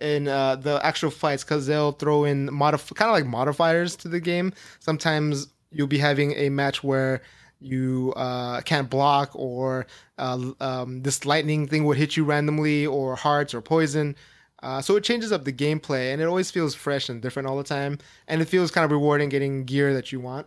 [0.00, 4.08] in uh, the actual fights because they'll throw in modif- kind of like modifiers to
[4.08, 4.52] the game.
[4.78, 7.22] Sometimes you'll be having a match where
[7.60, 9.86] you uh, can't block or
[10.18, 14.16] uh, um, this lightning thing would hit you randomly or hearts or poison.
[14.62, 17.56] Uh, so it changes up the gameplay and it always feels fresh and different all
[17.56, 17.98] the time.
[18.28, 20.46] And it feels kind of rewarding getting gear that you want.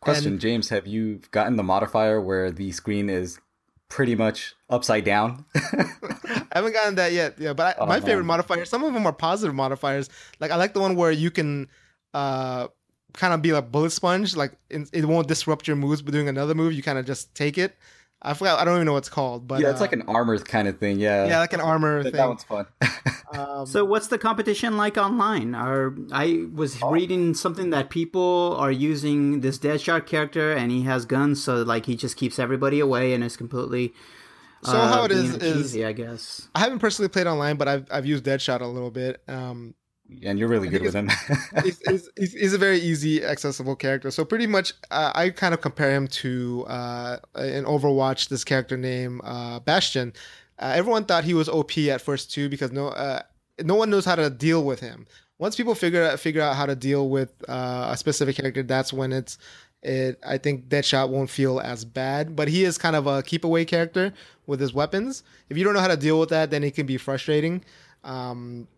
[0.00, 3.38] Question and, james have you gotten the modifier where the screen is
[3.90, 5.44] pretty much upside down?
[5.54, 8.06] I haven't gotten that yet yeah but I, oh, my man.
[8.06, 10.08] favorite modifier some of them are positive modifiers.
[10.38, 11.68] Like i like the one where you can
[12.14, 12.68] uh
[13.12, 14.36] kind of be like bullet sponge.
[14.36, 17.34] Like it, it won't disrupt your moves, but doing another move, you kind of just
[17.34, 17.76] take it.
[18.22, 18.58] I forgot.
[18.58, 20.68] I don't even know what it's called, but yeah, it's uh, like an armor kind
[20.68, 20.98] of thing.
[20.98, 22.18] Yeah, yeah, like an armor that, thing.
[22.18, 22.66] That one's fun.
[23.32, 25.54] um, so, what's the competition like online?
[25.54, 26.90] Are I was oh.
[26.90, 31.86] reading something that people are using this Deadshot character, and he has guns, so like
[31.86, 33.94] he just keeps everybody away, and is completely.
[34.64, 37.86] So uh, how it is is I guess I haven't personally played online, but I've
[37.90, 39.22] I've used Deadshot a little bit.
[39.28, 39.74] Um,
[40.22, 41.08] and you're really good with him.
[41.62, 41.80] he's,
[42.16, 44.10] he's, he's, a very easy, accessible character.
[44.10, 48.76] So pretty much, uh, I kind of compare him to uh, in Overwatch this character
[48.76, 50.12] named uh, Bastion.
[50.58, 53.22] Uh, everyone thought he was OP at first too because no uh,
[53.62, 55.06] no one knows how to deal with him.
[55.38, 58.92] Once people figure out figure out how to deal with uh, a specific character, that's
[58.92, 59.38] when it's
[59.82, 60.18] it.
[60.26, 63.64] I think Deadshot won't feel as bad, but he is kind of a keep away
[63.64, 64.12] character
[64.46, 65.22] with his weapons.
[65.48, 67.64] If you don't know how to deal with that, then it can be frustrating.
[68.04, 68.68] Um,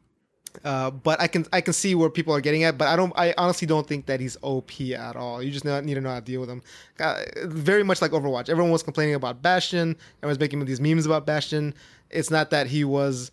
[0.65, 3.13] uh, but I can I can see where people are getting at, but I don't
[3.17, 5.43] I honestly don't think that he's OP at all.
[5.43, 6.63] You just need to know how to deal with him.
[7.01, 8.49] Uh, very much like Overwatch.
[8.49, 9.97] Everyone was complaining about Bastion.
[10.23, 11.75] Everyone's making these memes about Bastion.
[12.11, 13.31] It's not that he was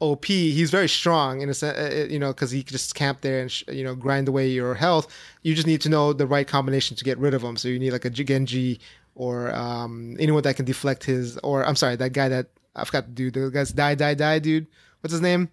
[0.00, 0.24] OP.
[0.26, 3.62] He's very strong in a sense, uh, you know, because he just camp there and
[3.68, 5.06] you know grind away your health.
[5.42, 7.56] You just need to know the right combination to get rid of him.
[7.56, 8.80] So you need like a Genji
[9.14, 11.38] or um, anyone that can deflect his.
[11.38, 13.30] Or I'm sorry, that guy that I forgot to do.
[13.30, 14.66] The guy's die die die dude.
[15.00, 15.50] What's his name?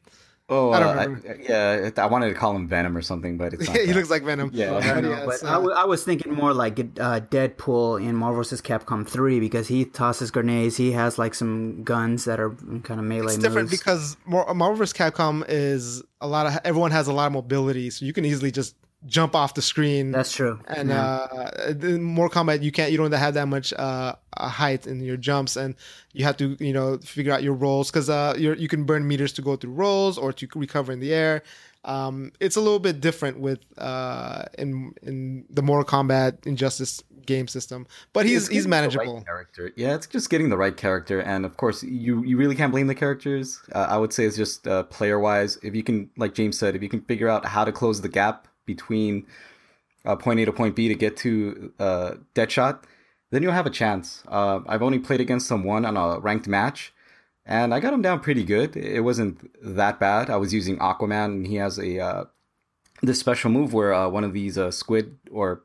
[0.50, 1.30] Oh, I don't uh, remember.
[1.30, 4.24] I, yeah, I wanted to call him Venom or something, but it's he looks like
[4.24, 4.50] Venom.
[4.54, 8.40] Yeah, I know, but I, w- I was thinking more like uh, Deadpool in Marvel
[8.40, 8.62] vs.
[8.62, 10.78] Capcom 3 because he tosses grenades.
[10.78, 12.52] He has like some guns that are
[12.84, 13.34] kind of melee.
[13.34, 14.94] It's different because Marvel vs.
[14.94, 18.52] Capcom is a lot of everyone has a lot of mobility, so you can easily
[18.52, 20.12] just jump off the screen.
[20.12, 20.60] That's true.
[20.68, 21.28] And yeah.
[21.72, 25.56] uh, Mortal Kombat, you can't, you don't have that much uh, height in your jumps,
[25.56, 25.76] and
[26.14, 29.08] you have to, you know, figure out your rolls because uh, you you can burn
[29.08, 31.44] meters to go through rolls or to recover in the air.
[31.86, 37.48] Um, it's a little bit different with uh, in in the Mortal Kombat Injustice game
[37.48, 39.16] system, but he's he's manageable.
[39.16, 42.56] Right character, yeah, it's just getting the right character, and of course, you you really
[42.56, 43.62] can't blame the characters.
[43.74, 45.58] Uh, I would say it's just uh, player wise.
[45.64, 48.10] If you can, like James said, if you can figure out how to close the
[48.10, 49.26] gap between
[50.06, 52.84] uh, point A to point B to get to uh, Deadshot,
[53.32, 54.24] then you'll have a chance.
[54.28, 56.94] Uh, I've only played against someone on a ranked match,
[57.46, 58.76] and I got him down pretty good.
[58.76, 60.30] It wasn't that bad.
[60.30, 62.24] I was using Aquaman, and he has a uh,
[63.02, 65.64] this special move where uh, one of these uh, squid or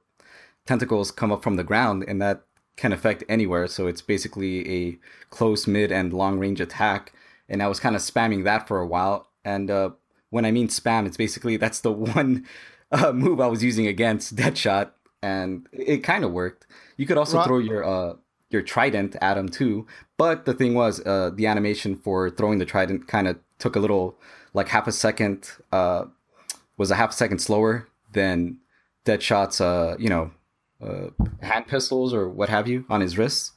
[0.67, 2.43] tentacles come up from the ground, and that
[2.77, 3.67] can affect anywhere.
[3.67, 4.99] So it's basically a
[5.31, 7.13] close, mid, and long range attack.
[7.49, 9.29] And I was kind of spamming that for a while.
[9.45, 9.91] And uh,
[10.31, 12.47] when I mean spam, it's basically that's the one
[13.03, 14.91] uh, move I was using against Deadshot,
[15.23, 16.67] and it kind of worked.
[16.97, 18.15] You could also throw your uh,
[18.51, 22.65] your trident at him too, but the thing was, uh, the animation for throwing the
[22.65, 24.17] trident kind of took a little,
[24.53, 26.05] like half a second, uh,
[26.77, 28.59] was a half a second slower than
[29.05, 30.31] Deadshot's, uh, you know,
[30.83, 31.09] uh,
[31.43, 33.53] hand pistols or what have you on his wrists.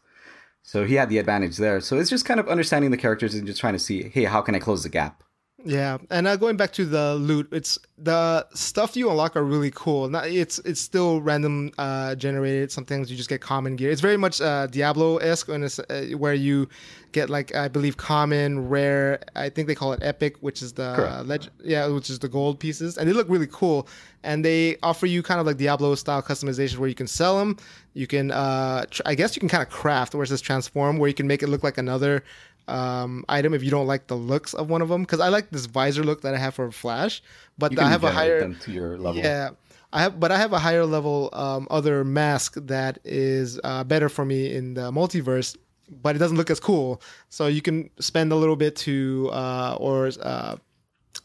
[0.63, 1.79] So he had the advantage there.
[1.79, 4.41] So it's just kind of understanding the characters and just trying to see, hey, how
[4.41, 5.23] can I close the gap?
[5.65, 9.71] Yeah, and uh, going back to the loot, it's the stuff you unlock are really
[9.73, 10.07] cool.
[10.07, 12.71] Not, it's it's still random uh, generated.
[12.71, 13.89] Sometimes you just get common gear.
[13.89, 16.69] It's very much uh, Diablo esque, and uh, where you
[17.11, 19.19] get like I believe common, rare.
[19.35, 22.59] I think they call it epic, which is the leg- yeah, which is the gold
[22.59, 23.87] pieces, and they look really cool.
[24.23, 27.57] And they offer you kind of like Diablo style customization where you can sell them.
[27.93, 30.99] You can, uh, tr- I guess, you can kind of craft, where it says transform,
[30.99, 32.23] where you can make it look like another
[32.67, 35.01] um, item if you don't like the looks of one of them.
[35.01, 37.21] Because I like this visor look that I have for Flash,
[37.57, 39.21] but I have a higher to your level.
[39.21, 39.51] Yeah,
[39.93, 44.09] I have, but I have a higher level um, other mask that is uh, better
[44.09, 45.55] for me in the multiverse.
[45.89, 49.77] But it doesn't look as cool, so you can spend a little bit to uh,
[49.79, 50.57] or uh,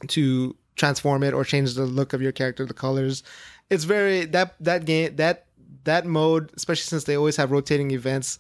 [0.09, 3.25] to transform it or change the look of your character, the colors.
[3.71, 5.47] It's very that that game that
[5.85, 8.39] that mode, especially since they always have rotating events.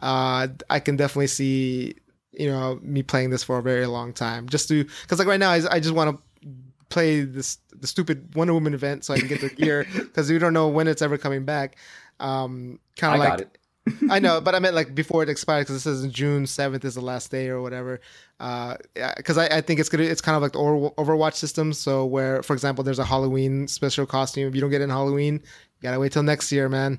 [0.00, 1.96] Uh, I can definitely see
[2.38, 5.40] you know me playing this for a very long time just to because like right
[5.40, 6.48] now I, I just want to
[6.88, 10.38] play this the stupid Wonder Woman event so I can get the gear because we
[10.38, 11.76] don't know when it's ever coming back.
[12.20, 13.58] Um, kind of got like it.
[14.10, 16.94] I know, but I meant like before it expires because it says June seventh is
[16.94, 18.00] the last day or whatever.
[18.38, 21.72] Because I, I think it's gonna it's kind of like the Overwatch system.
[21.72, 24.48] So where, for example, there's a Halloween special costume.
[24.48, 26.98] If you don't get it in Halloween, you gotta wait till next year, man.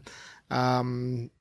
[0.51, 1.31] Um,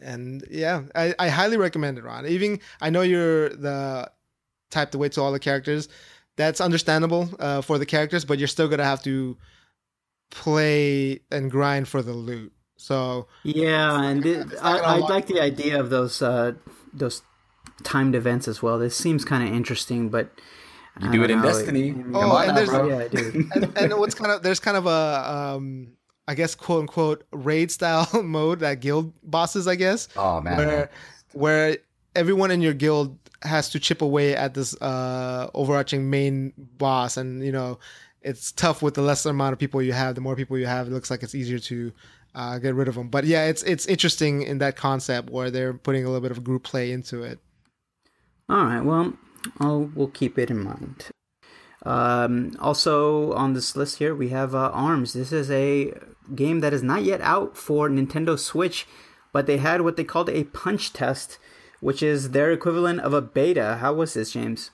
[0.00, 2.26] and yeah, I, I highly recommend it, Ron.
[2.26, 4.10] Even I know you're the
[4.70, 5.88] type to wait till all the characters.
[6.36, 9.36] That's understandable uh, for the characters, but you're still gonna have to
[10.30, 12.52] play and grind for the loot.
[12.76, 16.52] So Yeah, and it, I, I like the idea of those uh,
[16.92, 17.22] those
[17.82, 18.78] timed events as well.
[18.78, 20.30] This seems kind of interesting, but
[21.00, 21.52] You I do it don't in know.
[21.52, 21.90] Destiny.
[21.90, 25.54] I Oh, and now, there's- yeah, and, and what's kind of there's kind of a
[25.56, 25.94] um
[26.28, 30.08] I guess quote unquote raid style mode that guild bosses I guess.
[30.16, 30.58] Oh man.
[30.58, 30.90] where
[31.32, 31.78] where
[32.14, 37.16] everyone in your guild has to chip away at this uh overarching main boss.
[37.16, 37.78] And you know
[38.22, 40.14] it's tough with the lesser amount of people you have.
[40.14, 41.92] The more people you have it looks like it's easier to
[42.34, 45.72] uh, get rid of them but yeah it's it's interesting in that concept where they're
[45.72, 47.40] putting a little bit of group play into it.
[48.50, 49.12] All right, well,
[49.60, 51.10] I'll, we'll keep it in mind.
[51.84, 55.12] Um, also on this list here, we have uh, Arms.
[55.12, 55.94] This is a
[56.34, 58.86] game that is not yet out for Nintendo Switch,
[59.32, 61.38] but they had what they called a punch test,
[61.80, 63.76] which is their equivalent of a beta.
[63.80, 64.70] How was this, James?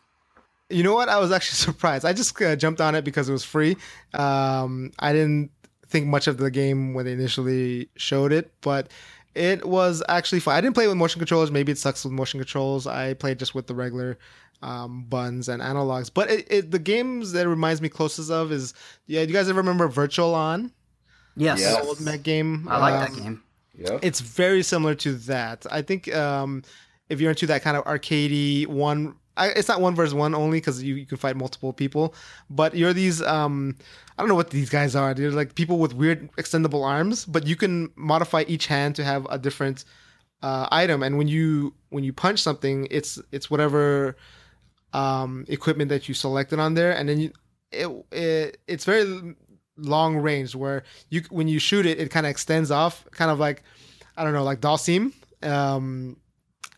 [0.71, 1.09] You know what?
[1.09, 2.05] I was actually surprised.
[2.05, 3.77] I just uh, jumped on it because it was free.
[4.15, 5.51] Um, I didn't
[5.89, 8.91] think much of the game when they initially showed it, but
[9.35, 10.55] it was actually fun.
[10.55, 11.51] I didn't play with motion controllers.
[11.51, 12.87] Maybe it sucks with motion controls.
[12.87, 14.19] I played just with the regular
[14.63, 16.11] um, buttons and analogs.
[16.13, 18.75] But it, it, the games that it reminds me closest of is
[19.07, 19.23] yeah.
[19.23, 20.73] Do you guys ever remember Virtual On?
[21.37, 21.81] Yes, Yeah.
[21.81, 22.67] The old mech game.
[22.71, 23.43] I like Um, that game.
[23.77, 24.01] Yep.
[24.03, 25.67] it's very similar to that.
[25.69, 26.63] I think um,
[27.09, 30.59] if you're into that kind of arcadey one, I, it's not one versus one only
[30.59, 32.15] because you, you can fight multiple people.
[32.49, 33.77] But you're these um,
[34.17, 35.13] I don't know what these guys are.
[35.13, 39.27] They're like people with weird extendable arms, but you can modify each hand to have
[39.29, 39.85] a different
[40.41, 41.03] uh, item.
[41.03, 44.17] And when you when you punch something, it's it's whatever
[44.95, 47.33] um, equipment that you selected on there, and then you,
[47.71, 49.35] it, it it's very
[49.77, 53.39] long range where you when you shoot it, it kind of extends off, kind of
[53.39, 53.63] like
[54.17, 55.13] I don't know, like Dhalsim.
[55.43, 56.17] Um,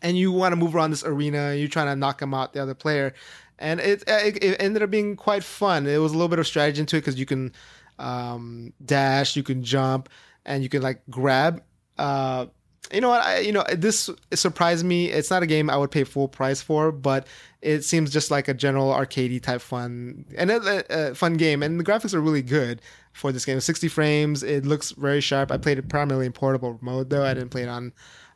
[0.01, 2.61] and you want to move around this arena, you're trying to knock him out, the
[2.61, 3.13] other player,
[3.59, 5.87] and it, it it ended up being quite fun.
[5.87, 7.53] It was a little bit of strategy into it because you can
[7.99, 10.09] um, dash, you can jump,
[10.43, 11.63] and you can like grab.
[11.97, 12.47] Uh,
[12.91, 13.21] you know what?
[13.21, 15.11] I, you know this surprised me.
[15.11, 17.27] It's not a game I would pay full price for, but
[17.61, 21.63] it seems just like a general arcadey type fun and a, a fun game.
[21.63, 22.81] And the graphics are really good
[23.13, 23.59] for this game.
[23.59, 24.43] 60 frames.
[24.43, 25.51] It looks very sharp.
[25.51, 27.25] I played it primarily in portable mode though.
[27.25, 27.93] I didn't play it on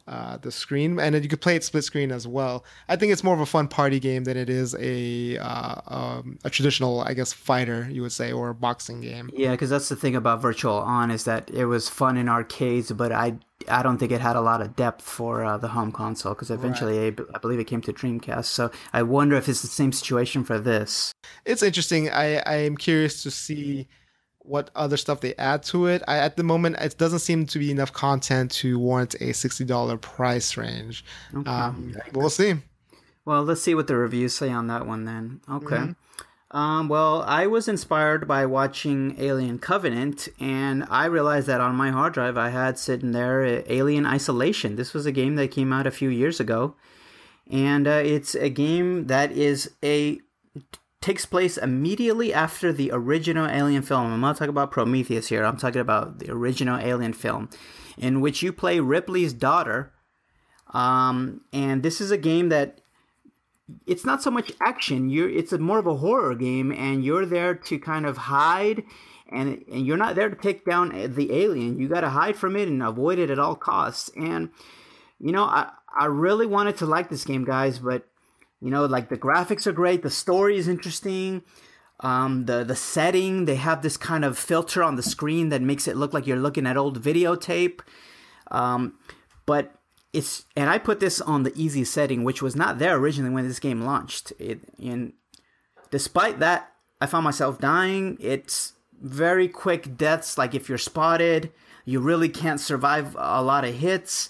[0.07, 2.63] uh, the screen, and you could play it split screen as well.
[2.89, 6.39] I think it's more of a fun party game than it is a uh, um,
[6.43, 9.29] a traditional, I guess, fighter you would say, or a boxing game.
[9.33, 12.91] Yeah, because that's the thing about Virtual On is that it was fun in arcades,
[12.91, 13.37] but I
[13.67, 16.49] I don't think it had a lot of depth for uh, the home console because
[16.51, 18.45] eventually I, I believe it came to Dreamcast.
[18.45, 21.11] So I wonder if it's the same situation for this.
[21.45, 22.09] It's interesting.
[22.09, 23.87] I I am curious to see
[24.43, 26.01] what other stuff they add to it.
[26.07, 29.63] I, at the moment, it doesn't seem to be enough content to warrant a sixty
[29.63, 31.05] dollar price range.
[31.33, 32.55] Um, but we'll see.
[33.23, 35.41] Well, let's see what the reviews say on that one then.
[35.49, 35.93] Okay.
[36.53, 41.91] Um, well, I was inspired by watching Alien Covenant, and I realized that on my
[41.91, 44.75] hard drive I had sitting there uh, Alien Isolation.
[44.75, 46.75] This was a game that came out a few years ago,
[47.49, 50.19] and uh, it's a game that is a
[51.01, 54.13] takes place immediately after the original Alien film.
[54.13, 55.43] I'm not talking about Prometheus here.
[55.43, 57.49] I'm talking about the original Alien film,
[57.97, 59.91] in which you play Ripley's daughter.
[60.73, 62.81] Um, and this is a game that
[63.87, 65.09] it's not so much action.
[65.09, 68.83] You're it's a more of a horror game, and you're there to kind of hide,
[69.29, 71.79] and and you're not there to take down the alien.
[71.79, 74.11] You got to hide from it and avoid it at all costs.
[74.15, 74.49] And
[75.19, 78.07] you know, I I really wanted to like this game, guys, but
[78.61, 81.43] you know, like the graphics are great, the story is interesting.
[81.99, 85.87] Um, the the setting they have this kind of filter on the screen that makes
[85.87, 87.81] it look like you're looking at old videotape.
[88.49, 88.97] Um,
[89.45, 89.75] but
[90.13, 93.47] it's and I put this on the easy setting, which was not there originally when
[93.47, 94.33] this game launched.
[94.39, 95.13] It and
[95.89, 98.17] despite that, I found myself dying.
[98.19, 100.37] It's very quick deaths.
[100.37, 101.51] Like if you're spotted,
[101.85, 104.29] you really can't survive a lot of hits,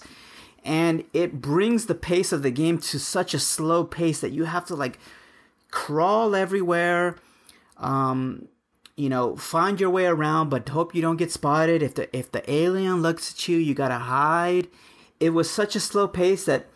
[0.64, 4.44] and it brings the pace of the game to such a slow pace that you
[4.44, 4.98] have to like
[5.70, 7.16] crawl everywhere.
[7.78, 8.48] Um,
[8.96, 11.82] you know, find your way around, but hope you don't get spotted.
[11.82, 14.68] If the if the alien looks at you, you gotta hide.
[15.18, 16.66] It was such a slow pace that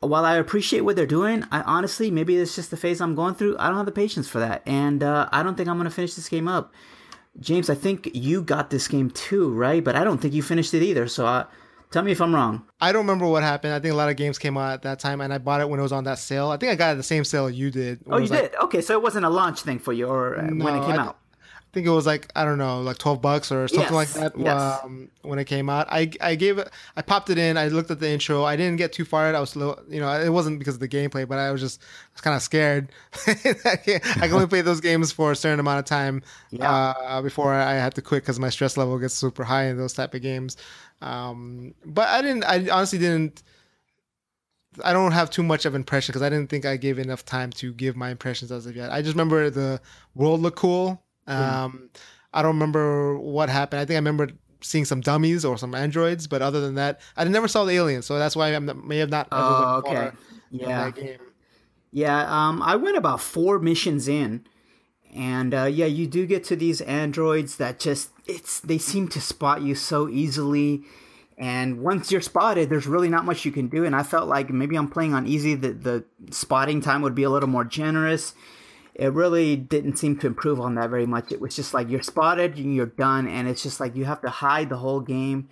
[0.00, 3.34] while I appreciate what they're doing, I honestly maybe it's just the phase I'm going
[3.34, 3.56] through.
[3.58, 5.94] I don't have the patience for that, and uh, I don't think I'm going to
[5.94, 6.72] finish this game up.
[7.40, 9.82] James, I think you got this game too, right?
[9.82, 11.08] But I don't think you finished it either.
[11.08, 11.46] So uh,
[11.94, 12.66] tell me if I'm wrong.
[12.80, 13.72] I don't remember what happened.
[13.72, 15.68] I think a lot of games came out at that time, and I bought it
[15.68, 16.50] when it was on that sale.
[16.50, 18.00] I think I got it the same sale you did.
[18.10, 18.54] Oh, you like, did?
[18.64, 21.04] Okay, so it wasn't a launch thing for you, or no, when it came I,
[21.04, 21.18] out
[21.74, 24.38] think it was like I don't know, like twelve bucks or something yes, like that
[24.38, 24.80] yes.
[24.82, 25.86] um, when it came out.
[25.90, 27.58] I I gave it, I popped it in.
[27.58, 28.44] I looked at the intro.
[28.44, 29.34] I didn't get too far.
[29.34, 31.82] I was slow, you know, it wasn't because of the gameplay, but I was just
[31.82, 32.90] I was kind of scared.
[33.26, 36.70] I can only play those games for a certain amount of time yeah.
[36.70, 39.92] uh, before I had to quit because my stress level gets super high in those
[39.92, 40.56] type of games.
[41.00, 42.44] Um, but I didn't.
[42.44, 43.42] I honestly didn't.
[44.82, 47.24] I don't have too much of an impression because I didn't think I gave enough
[47.24, 48.90] time to give my impressions as of yet.
[48.90, 49.80] I just remember the
[50.14, 51.03] world looked cool.
[51.26, 52.00] Um, yeah.
[52.32, 53.80] I don't remember what happened.
[53.80, 54.28] I think I remember
[54.60, 58.06] seeing some dummies or some androids, but other than that, I never saw the aliens,
[58.06, 59.28] so that's why I may have not.
[59.30, 60.10] Oh, okay.
[60.50, 60.90] Yeah.
[61.92, 62.48] Yeah.
[62.48, 64.44] Um, I went about four missions in,
[65.14, 69.20] and uh, yeah, you do get to these androids that just it's they seem to
[69.20, 70.82] spot you so easily.
[71.36, 73.84] And once you're spotted, there's really not much you can do.
[73.84, 75.54] And I felt like maybe I'm playing on easy.
[75.54, 78.34] The the spotting time would be a little more generous
[78.94, 81.32] it really didn't seem to improve on that very much.
[81.32, 84.20] It was just like you're spotted and you're done, and it's just like you have
[84.22, 85.48] to hide the whole game.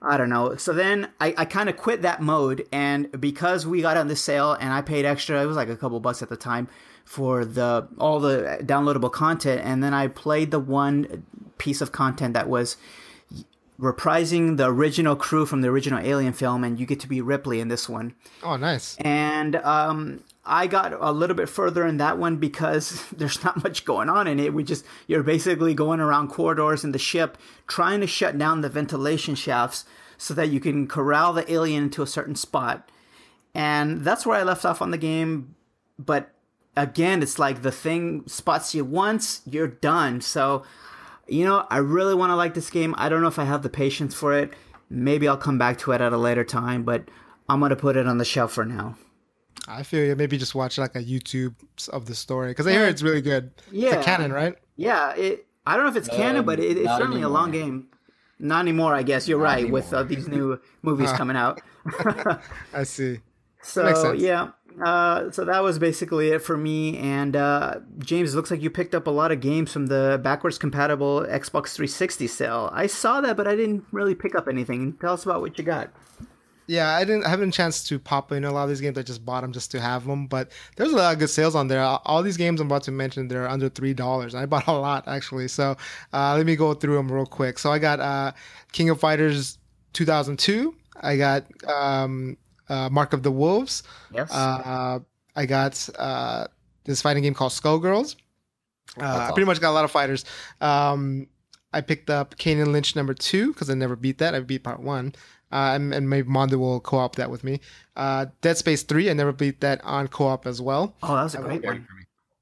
[0.00, 0.56] I don't know.
[0.56, 4.16] So then I, I kind of quit that mode, and because we got on the
[4.16, 6.68] sale and I paid extra, it was like a couple bucks at the time
[7.04, 11.24] for the all the downloadable content, and then I played the one
[11.58, 12.76] piece of content that was
[13.80, 17.60] reprising the original crew from the original Alien film, and you get to be Ripley
[17.60, 18.14] in this one.
[18.42, 18.96] Oh, nice!
[18.98, 23.84] And um, I got a little bit further in that one because there's not much
[23.84, 24.54] going on in it.
[24.54, 27.36] We just you're basically going around corridors in the ship
[27.66, 29.84] trying to shut down the ventilation shafts
[30.18, 32.90] so that you can corral the alien into a certain spot.
[33.54, 35.54] And that's where I left off on the game.
[35.98, 36.30] But
[36.76, 40.20] again, it's like the thing spots you once, you're done.
[40.20, 40.62] So,
[41.26, 42.94] you know, I really want to like this game.
[42.98, 44.52] I don't know if I have the patience for it.
[44.88, 47.08] Maybe I'll come back to it at a later time, but
[47.48, 48.96] I'm going to put it on the shelf for now.
[49.68, 50.16] I feel you.
[50.16, 51.54] Maybe just watch like a YouTube
[51.92, 53.50] of the story because I hear it's really good.
[53.70, 54.56] Yeah, it's canon, right?
[54.76, 55.46] Yeah, it.
[55.66, 57.30] I don't know if it's um, canon, but it, it's certainly anymore.
[57.30, 57.88] a long game.
[58.38, 59.26] Not anymore, I guess.
[59.26, 59.72] You're not right anymore.
[59.72, 61.60] with uh, these new movies uh, coming out.
[62.74, 63.20] I see.
[63.62, 64.50] So yeah,
[64.84, 66.96] uh, so that was basically it for me.
[66.98, 70.56] And uh, James, looks like you picked up a lot of games from the backwards
[70.56, 72.70] compatible Xbox 360 sale.
[72.72, 74.92] I saw that, but I didn't really pick up anything.
[75.00, 75.90] Tell us about what you got
[76.66, 78.98] yeah, I didn't I haven't a chance to pop in a lot of these games.
[78.98, 80.26] I just bought them just to have them.
[80.26, 81.80] But there's a lot of good sales on there.
[81.80, 84.34] All these games I'm about to mention, they're under three dollars.
[84.34, 85.48] I bought a lot actually.
[85.48, 85.76] So
[86.12, 87.58] uh, let me go through them real quick.
[87.58, 88.32] So I got uh,
[88.72, 89.58] King of Fighters
[89.92, 90.74] 2002.
[91.00, 92.36] I got um,
[92.68, 93.82] uh, Mark of the Wolves.
[94.12, 94.32] Yes.
[94.32, 95.00] Uh,
[95.36, 96.46] I got uh,
[96.84, 98.16] this fighting game called Skullgirls.
[99.00, 100.24] Uh, I pretty much got a lot of fighters.
[100.60, 101.28] Um,
[101.72, 104.34] I picked up Kane and Lynch number two because I never beat that.
[104.34, 105.14] I beat part one
[105.56, 107.60] uh, and, and, maybe Mondo will co-op that with me.
[107.96, 110.94] Uh, Dead Space Three, I never beat that on co-op as well.
[111.02, 111.86] Oh, that was a great one.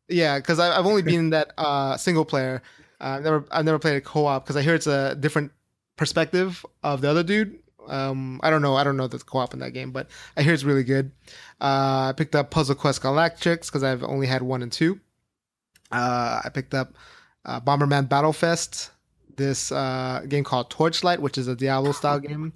[0.08, 2.60] Yeah, because I've only been that uh, single player.
[3.00, 5.52] Uh, I've never I've never played a co-op because I hear it's a different
[5.96, 7.58] perspective of the other dude.
[7.86, 8.74] Um, I don't know.
[8.74, 11.12] I don't know the co-op in that game, but I hear it's really good.
[11.60, 14.98] Uh, I picked up Puzzle Quest Galactrix because I've only had one and two.
[15.92, 16.94] Uh, I picked up
[17.44, 18.90] uh, Bomberman Battlefest
[19.36, 22.52] this uh, game called Torchlight, which is a Diablo style game.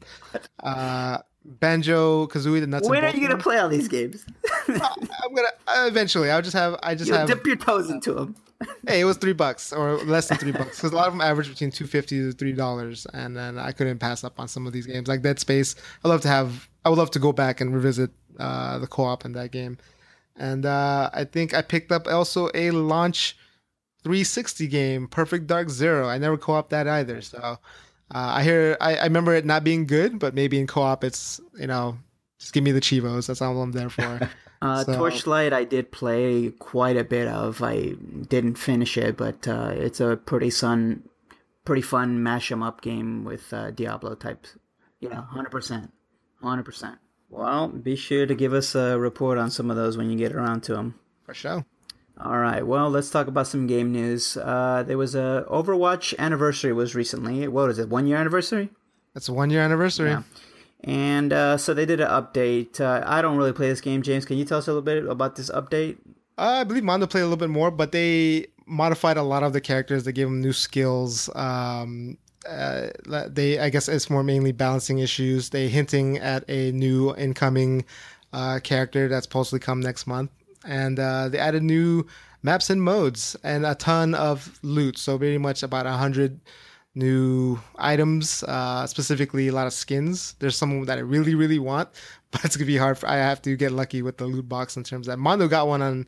[0.62, 2.89] Uh, Banjo Kazooie, the nuts.
[2.89, 4.24] When are you gonna play all these games?
[4.68, 6.31] I'm gonna uh, eventually.
[6.31, 6.79] I'll just have.
[6.83, 8.37] I just you have dip your toes into them.
[8.89, 11.20] hey, it was three bucks or less than three bucks because a lot of them
[11.20, 14.66] average between two fifty to three dollars, and then I couldn't pass up on some
[14.66, 15.74] of these games like Dead Space.
[16.05, 16.68] I love to have.
[16.85, 19.79] I would love to go back and revisit uh, the co-op in that game,
[20.37, 23.37] and uh, I think I picked up also a launch
[24.09, 26.09] 360 game, Perfect Dark Zero.
[26.09, 27.20] I never co-op that either.
[27.20, 27.59] So uh,
[28.11, 31.66] I hear I, I, remember it not being good, but maybe in co-op it's you
[31.66, 31.98] know
[32.38, 33.26] just give me the chivos.
[33.26, 34.30] That's all I'm there for.
[34.62, 34.96] uh, so.
[34.96, 37.62] Torchlight I did play quite a bit of.
[37.62, 37.96] I
[38.28, 41.06] didn't finish it, but uh, it's a pretty fun,
[41.66, 44.56] pretty fun mash 'em up game with uh, Diablo types.
[45.00, 45.92] Yeah, hundred percent,
[46.42, 46.96] hundred percent.
[47.28, 50.32] Well, be sure to give us a report on some of those when you get
[50.32, 50.94] around to them.
[51.26, 51.66] For sure.
[52.20, 52.66] All right.
[52.66, 54.36] Well, let's talk about some game news.
[54.36, 57.46] Uh, there was a Overwatch anniversary was recently.
[57.46, 57.88] What is it?
[57.88, 58.70] One year anniversary.
[59.14, 60.10] That's a one year anniversary.
[60.10, 60.22] Yeah.
[60.84, 62.80] And uh, so they did an update.
[62.80, 64.24] Uh, I don't really play this game, James.
[64.24, 65.98] Can you tell us a little bit about this update?
[66.36, 69.60] I believe Mondo played a little bit more, but they modified a lot of the
[69.60, 70.04] characters.
[70.04, 71.28] They gave them new skills.
[71.34, 72.16] Um,
[72.48, 72.88] uh,
[73.28, 75.50] they, I guess, it's more mainly balancing issues.
[75.50, 77.84] They hinting at a new incoming
[78.32, 80.30] uh, character that's supposed to come next month,
[80.68, 82.06] and uh, they added new
[82.42, 84.98] maps and modes and a ton of loot.
[84.98, 86.40] So very much about a hundred
[86.94, 90.34] new items, uh, specifically a lot of skins.
[90.38, 91.88] There's some that I really, really want,
[92.30, 92.98] but it's gonna be hard.
[92.98, 95.18] For, I have to get lucky with the loot box in terms of that.
[95.18, 96.06] Mondo got one on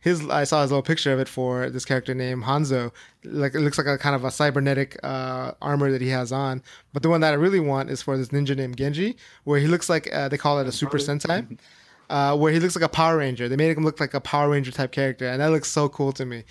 [0.00, 0.28] his.
[0.28, 2.90] I saw his little picture of it for this character named Hanzo.
[3.24, 6.62] Like it looks like a kind of a cybernetic uh, armor that he has on.
[6.92, 9.66] But the one that I really want is for this ninja named Genji, where he
[9.66, 11.58] looks like uh, they call it a Super Sentai.
[12.10, 13.48] Uh, where he looks like a Power Ranger.
[13.48, 16.12] They made him look like a Power Ranger type character, and that looks so cool
[16.14, 16.42] to me.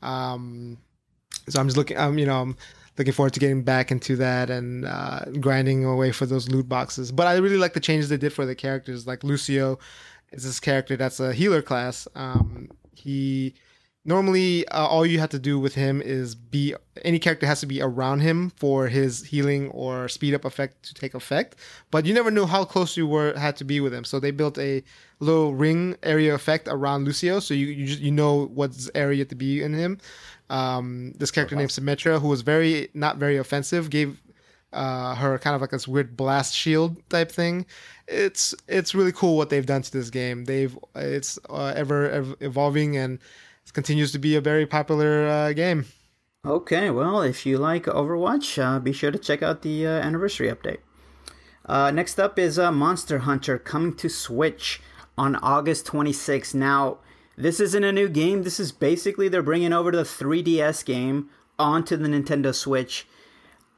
[0.00, 0.78] Um,
[1.48, 1.98] so I'm just looking.
[1.98, 2.56] I'm you know I'm
[2.96, 7.10] looking forward to getting back into that and uh, grinding away for those loot boxes.
[7.10, 9.08] But I really like the changes they did for the characters.
[9.08, 9.80] Like Lucio
[10.30, 12.06] is this character that's a healer class.
[12.14, 13.54] Um, he
[14.04, 17.66] normally uh, all you have to do with him is be any character has to
[17.66, 21.56] be around him for his healing or speed up effect to take effect
[21.90, 24.30] but you never knew how close you were had to be with him so they
[24.30, 24.82] built a
[25.20, 29.34] little ring area effect around lucio so you you, just, you know what's area to
[29.34, 29.98] be in him
[30.50, 34.20] um, this character named Symmetra, who was very not very offensive, gave
[34.72, 37.66] uh, her kind of like this weird blast shield type thing.
[38.06, 40.44] It's it's really cool what they've done to this game.
[40.44, 43.18] They've it's uh, ever ev- evolving and
[43.66, 45.86] it continues to be a very popular uh, game.
[46.46, 50.48] Okay, well, if you like Overwatch, uh, be sure to check out the uh, anniversary
[50.48, 50.78] update.
[51.66, 54.80] Uh, next up is uh, Monster Hunter coming to Switch
[55.18, 56.54] on August 26th.
[56.54, 56.98] Now,
[57.36, 58.44] this isn't a new game.
[58.44, 63.06] This is basically they're bringing over the 3DS game onto the Nintendo Switch.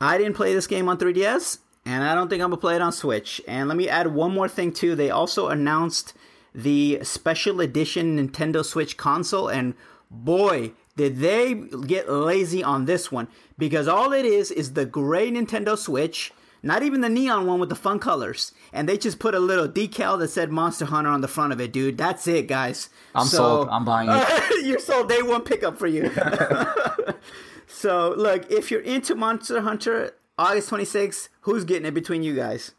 [0.00, 2.82] I didn't play this game on 3DS, and I don't think I'm gonna play it
[2.82, 3.40] on Switch.
[3.48, 4.94] And let me add one more thing too.
[4.94, 6.14] They also announced
[6.54, 9.74] the special edition Nintendo Switch console, and
[10.10, 15.30] boy, did they get lazy on this one because all it is is the gray
[15.30, 16.32] Nintendo Switch
[16.62, 18.52] not even the neon one with the fun colors.
[18.72, 21.60] And they just put a little decal that said Monster Hunter on the front of
[21.60, 21.98] it, dude.
[21.98, 22.88] That's it, guys.
[23.14, 23.68] I'm So- sold.
[23.68, 24.64] I'm buying it.
[24.66, 26.10] you're sold day one pickup for you.
[27.66, 32.72] so, look, if you're into Monster Hunter, August 26th, who's getting it between you guys?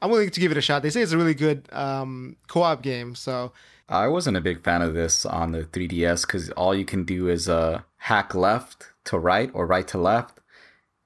[0.00, 0.82] I'm willing to give it a shot.
[0.82, 3.52] They say it's a really good um, co-op game, so
[3.88, 7.28] I wasn't a big fan of this on the 3DS because all you can do
[7.28, 10.40] is uh, hack left to right or right to left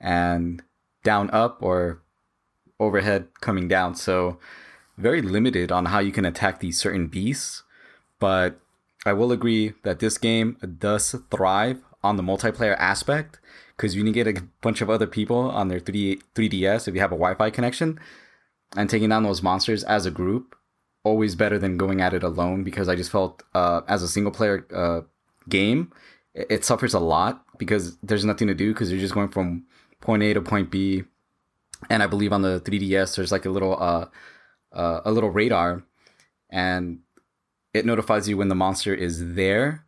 [0.01, 0.63] and
[1.05, 2.03] down up or
[2.81, 3.95] overhead coming down.
[3.95, 4.39] So
[4.97, 7.63] very limited on how you can attack these certain beasts.
[8.19, 8.61] But
[9.07, 13.39] I will agree that this game does thrive on the multiplayer aspect
[13.77, 17.01] because you can get a bunch of other people on their 3D, 3DS if you
[17.01, 17.99] have a Wi-Fi connection
[18.77, 20.55] and taking down those monsters as a group
[21.03, 24.33] always better than going at it alone because I just felt uh, as a single
[24.33, 25.01] player uh,
[25.49, 25.93] game
[26.35, 29.65] it, it suffers a lot because there's nothing to do because you're just going from
[30.01, 31.05] point A to point B
[31.89, 34.07] and I believe on the 3DS there's like a little uh,
[34.73, 35.83] uh a little radar
[36.51, 37.01] and
[37.73, 39.85] it notifies you when the monster is there.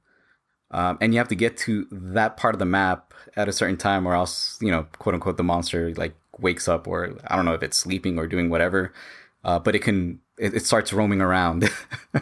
[0.71, 3.77] Um, and you have to get to that part of the map at a certain
[3.77, 7.45] time or else you know quote unquote the monster like wakes up or i don't
[7.45, 8.93] know if it's sleeping or doing whatever.
[9.45, 11.69] Uh, but it can it, it starts roaming around.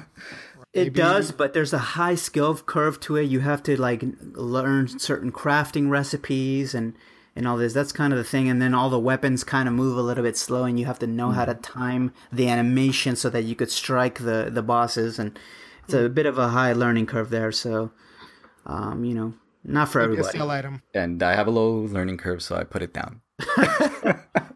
[0.72, 3.24] It does, but there's a high skill curve to it.
[3.24, 4.04] You have to like
[4.34, 6.94] learn certain crafting recipes and
[7.36, 7.72] and all this.
[7.72, 8.48] That's kind of the thing.
[8.48, 10.98] And then all the weapons kind of move a little bit slow, and you have
[11.00, 15.18] to know how to time the animation so that you could strike the the bosses.
[15.18, 15.38] And
[15.84, 17.52] it's a bit of a high learning curve there.
[17.52, 17.90] So,
[18.66, 20.38] um, you know, not for a everybody.
[20.38, 20.82] sell item.
[20.94, 23.20] and i have a low learning curve so i put it down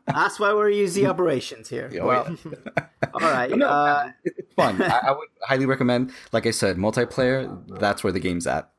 [0.07, 1.91] That's why we're easy operations here.
[2.01, 2.37] Oh, well,
[3.15, 3.51] all right.
[3.57, 8.13] no, uh, it's fun I, I would highly recommend like i said multiplayer that's where
[8.13, 8.71] the game's at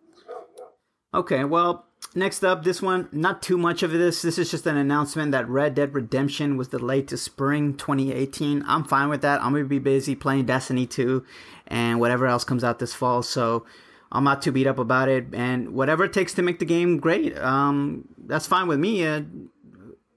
[1.14, 1.86] Okay, well,
[2.16, 4.22] next up, this one, not too much of this.
[4.22, 8.64] This is just an announcement that Red Dead Redemption was delayed to spring 2018.
[8.66, 9.42] I'm fine with that.
[9.42, 11.26] I'm going to be busy playing Destiny 2
[11.68, 13.22] and whatever else comes out this fall.
[13.24, 13.66] So
[14.12, 15.28] I'm not too beat up about it.
[15.34, 19.06] And whatever it takes to make the game great, um, that's fine with me.
[19.06, 19.22] Uh,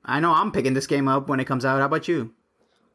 [0.04, 1.80] I know I'm picking this game up when it comes out.
[1.80, 2.32] How about you?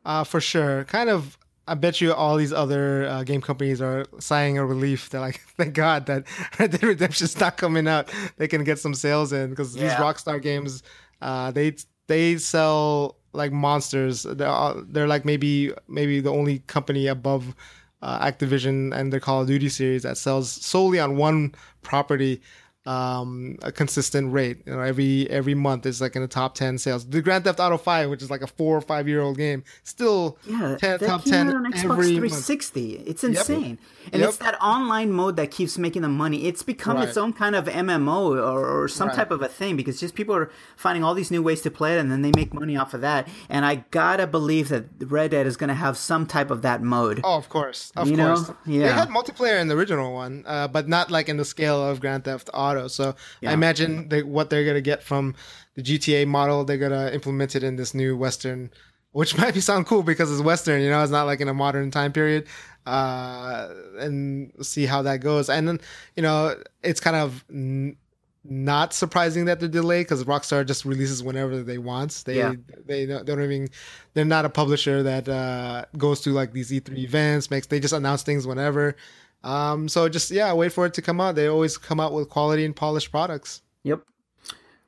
[0.06, 0.84] Uh, for sure.
[0.86, 1.38] Kind of.
[1.68, 5.10] I bet you all these other uh, game companies are sighing a relief.
[5.10, 6.26] They're like, thank God that
[6.60, 8.12] Red Dead Redemption's not coming out.
[8.38, 10.84] They can get some sales in because these Rockstar games,
[11.22, 11.76] uh, they
[12.08, 14.24] they sell like monsters.
[14.24, 17.56] They're, all- they're like maybe maybe the only company above
[18.02, 22.42] uh, Activision and the Call of Duty series that sells solely on one property
[22.86, 24.60] um, a consistent rate.
[24.66, 27.06] You know, every every month is like in the top ten sales.
[27.06, 29.64] The Grand Theft Auto Five, which is like a four or five year old game,
[29.84, 32.46] still Yeah, 10, top ten out on Xbox every month.
[32.46, 32.94] 360.
[33.06, 33.78] It's insane,
[34.12, 34.30] and Yep.
[34.30, 36.46] it's that online mode that keeps making the money.
[36.48, 39.16] It's become its own kind of MMO or, or some Right.
[39.18, 41.96] type of a thing because just people are finding all these new ways to play
[41.96, 43.28] it, and then they make money off of that.
[43.50, 47.22] And I gotta believe that Red Dead is gonna have some type of that mode.
[47.24, 48.36] Oh, of course, of You know?
[48.36, 48.52] course.
[48.66, 52.00] They had multiplayer in the original one, uh, but not like in the scale of
[52.02, 52.88] Grand Theft Auto.
[52.88, 55.36] So I imagine they, what they're gonna get from
[55.76, 58.70] the GTA model, they're gonna implement it in this new Western,
[59.12, 60.82] which might be sound cool because it's Western.
[60.82, 62.46] You know, it's not like in a modern time period.
[62.86, 63.70] Uh,
[64.00, 65.50] and see how that goes.
[65.50, 65.80] And then
[66.16, 67.44] you know, it's kind of.
[67.50, 67.98] N-
[68.46, 72.24] not surprising that they're delayed because Rockstar just releases whenever they want.
[72.26, 72.56] They Yeah.
[72.86, 73.70] they don't, they don't even
[74.14, 77.50] they're not a publisher that uh, goes to like these E3 events.
[77.50, 78.98] Makes they just announce things whenever.
[79.46, 81.36] Um, so just yeah, wait for it to come out.
[81.36, 83.62] They always come out with quality and polished products.
[83.84, 84.02] Yep.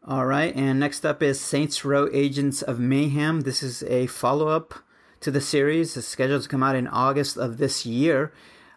[0.05, 3.41] All right, and next up is Saints Row Agents of Mayhem.
[3.41, 4.73] This is a follow up
[5.25, 5.97] to the series.
[5.97, 8.31] It's scheduled to come out in August of this year.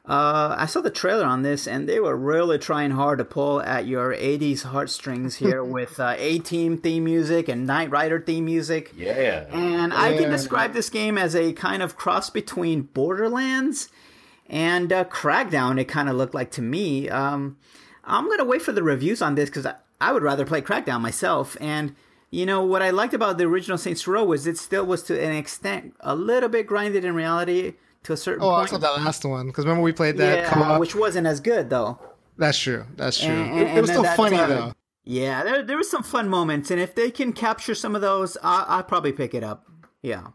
[0.07, 3.61] Uh, I saw the trailer on this, and they were really trying hard to pull
[3.61, 8.47] at your 80s heartstrings here with uh, A Team theme music and Knight Rider theme
[8.47, 8.95] music.
[8.97, 9.45] Yeah.
[9.53, 13.91] And I can describe this game as a kind of cross between Borderlands
[14.47, 15.79] and uh, Crackdown.
[15.79, 17.11] It kind of looked like to me.
[17.11, 17.59] Um,
[18.05, 21.03] I'm gonna wait for the reviews on this because I, I would rather play Crackdown
[21.03, 21.59] myself.
[21.61, 21.95] And
[22.31, 25.21] you know what I liked about the original Saints Row was it still was to
[25.23, 27.75] an extent a little bit grinded in reality
[28.05, 28.71] to a certain Oh, I point.
[28.71, 30.81] saw that last one because remember we played that yeah, co-op.
[30.81, 31.99] which wasn't as good though.
[32.37, 32.87] That's true.
[32.97, 33.31] That's true.
[33.31, 34.73] And- it, and it was still funny uh, though.
[35.05, 38.37] Yeah, there there was some fun moments, and if they can capture some of those,
[38.43, 39.67] I I'll probably pick it up.
[40.03, 40.27] Yeah,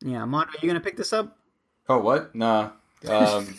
[0.00, 0.24] yeah.
[0.24, 1.36] Mon, are you gonna pick this up?
[1.88, 2.32] Oh, what?
[2.32, 2.70] Nah.
[3.08, 3.58] Um,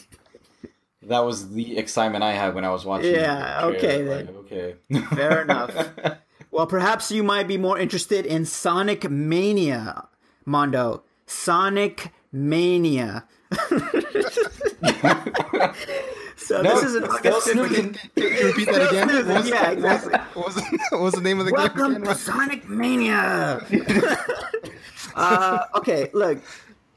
[1.03, 3.13] that was the excitement I had when I was watching.
[3.13, 4.23] Yeah, okay trailer.
[4.23, 4.25] then.
[4.27, 4.75] Like, okay.
[5.15, 5.75] Fair enough.
[6.53, 10.07] Well, perhaps you might be more interested in Sonic Mania,
[10.45, 11.01] Mondo.
[11.25, 13.25] Sonic Mania.
[16.35, 17.97] so No, this is an still August 15th.
[18.13, 19.09] Can you repeat that again?
[19.09, 20.13] Snoozing, yeah, exactly.
[20.35, 22.03] what was, what was the name of the Welcome game?
[22.03, 22.13] to?
[22.13, 23.65] Sonic Mania.
[25.15, 26.37] uh, okay, look,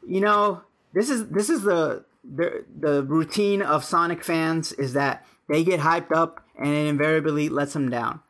[0.07, 0.61] you know
[0.93, 5.81] this is this is the the the routine of Sonic fans is that they get
[5.81, 8.21] hyped up and it invariably lets them down.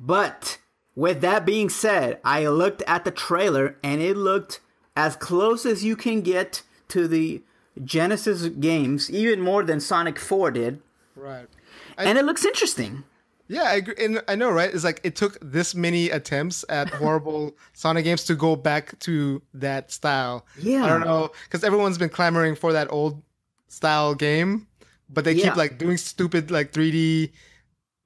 [0.00, 0.58] But
[0.94, 4.60] with that being said, I looked at the trailer and it looked
[4.96, 7.42] as close as you can get to the
[7.82, 10.80] Genesis games, even more than Sonic 4 did.
[11.16, 11.46] Right.
[11.96, 13.04] And it looks interesting.
[13.48, 13.94] Yeah, I agree.
[13.98, 14.72] And I know, right?
[14.72, 19.42] It's like it took this many attempts at horrible Sonic games to go back to
[19.54, 20.46] that style.
[20.58, 20.84] Yeah.
[20.84, 23.22] I don't know because everyone's been clamoring for that old
[23.68, 24.66] style game,
[25.10, 25.44] but they Yeah.
[25.44, 27.32] keep like doing stupid like 3D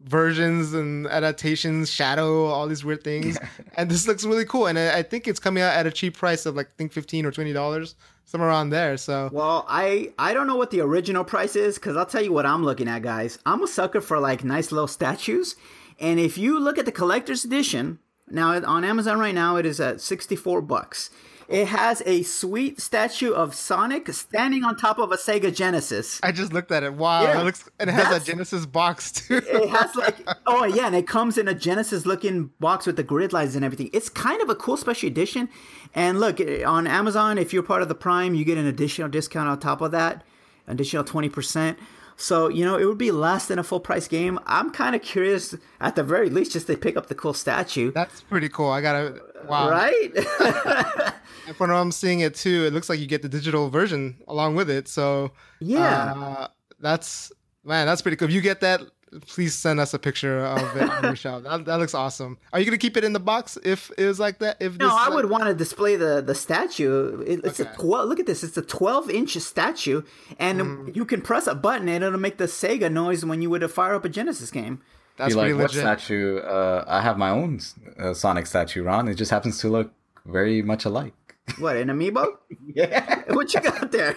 [0.01, 3.39] versions and adaptations, shadow, all these weird things.
[3.77, 4.67] and this looks really cool.
[4.67, 6.93] And I, I think it's coming out at a cheap price of like I think
[6.93, 7.95] fifteen or twenty dollars,
[8.25, 8.97] somewhere around there.
[8.97, 12.33] So Well, I I don't know what the original price is because I'll tell you
[12.33, 13.39] what I'm looking at, guys.
[13.47, 15.57] I'm a sucker for like nice little statues,
[15.99, 19.81] and if you look at the collector's edition now on Amazon right now, it is
[19.81, 21.11] at 64 bucks.
[21.49, 26.19] It has a sweet statue of Sonic standing on top of a Sega Genesis.
[26.23, 26.95] I just looked at it.
[26.95, 29.37] Wow, Yeah, it looks and it has a Genesis box too.
[29.37, 30.17] It has like
[30.47, 33.65] oh yeah, and it comes in a Genesis looking box with the grid lines and
[33.65, 33.91] everything.
[33.93, 35.49] It's kind of a cool special edition.
[35.95, 39.09] And look eh, on Amazon, if you're part of the Prime, you get an additional
[39.09, 40.25] discount on top of that,
[40.67, 41.79] additional twenty percent.
[42.17, 44.41] So you know it would be less than a full price game.
[44.47, 47.93] I'm kind of curious, at the very least, just to pick up the cool statue,
[47.93, 48.71] That's pretty cool.
[48.71, 49.71] I gotta wow.
[49.71, 50.11] right?
[51.49, 54.17] And from what I'm seeing it too, it looks like you get the digital version
[54.27, 54.89] along with it.
[54.89, 55.31] So
[55.61, 56.13] Yeah.
[56.13, 56.49] uh,
[56.81, 57.31] that's
[57.65, 58.27] man, that's pretty cool.
[58.27, 58.81] If you get that,
[59.29, 61.45] please send us a picture of it on your shop.
[61.45, 62.37] That, that looks awesome.
[62.53, 64.57] Are you gonna keep it in the box if it was like that?
[64.59, 67.21] If No, this, I like- would want to display the the statue.
[67.25, 67.71] It, it's Okay.
[67.71, 68.09] a twelve.
[68.09, 68.43] Look at this.
[68.43, 70.03] It's a twelve inch statue,
[70.41, 70.97] and Mm.
[70.97, 73.95] you can press a button and it'll make the Sega noise when you would fire
[73.95, 74.83] up a Genesis game.
[75.17, 75.81] That's Be like, pretty what legit.
[75.81, 76.39] statue?
[76.39, 77.61] Uh, I have my own
[77.99, 79.09] uh, Sonic statue, Ron.
[79.09, 79.91] It just happens to look
[80.27, 81.15] very much alike.
[81.59, 82.39] What an amiibo?
[82.75, 83.23] Yeah.
[83.29, 84.17] What you got there?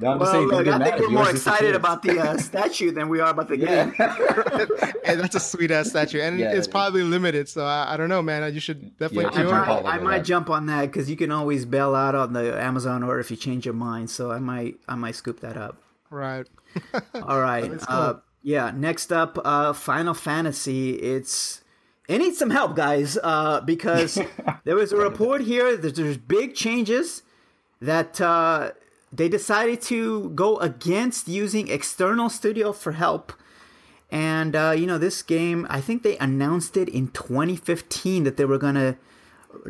[0.00, 3.08] No, I'm well, saying, look, I think we're more excited about the uh, statue than
[3.10, 3.94] we are about the game.
[3.98, 4.66] Yeah.
[5.04, 7.48] Hey, that's a sweet ass statue, and Yeah, it's it probably limited.
[7.48, 8.52] So I, I don't know, man.
[8.54, 9.84] You should definitely Yeah, I do jump it.
[9.84, 13.02] might, I might jump on that because you can always bail out on the Amazon
[13.02, 14.08] order if you change your mind.
[14.08, 15.82] So I might, I might scoop that up.
[16.10, 16.46] Right.
[17.14, 17.68] All right.
[17.70, 17.78] Cool.
[17.88, 18.72] Uh, yeah.
[18.74, 20.92] Next up, uh, Final Fantasy.
[20.94, 21.62] It's
[22.08, 24.18] it needs some help, guys, uh, because
[24.64, 27.22] there was a report here that there's big changes
[27.80, 28.72] that uh,
[29.12, 33.32] they decided to go against using external studio for help.
[34.10, 38.44] And uh, you know, this game, I think they announced it in 2015 that they
[38.44, 38.96] were gonna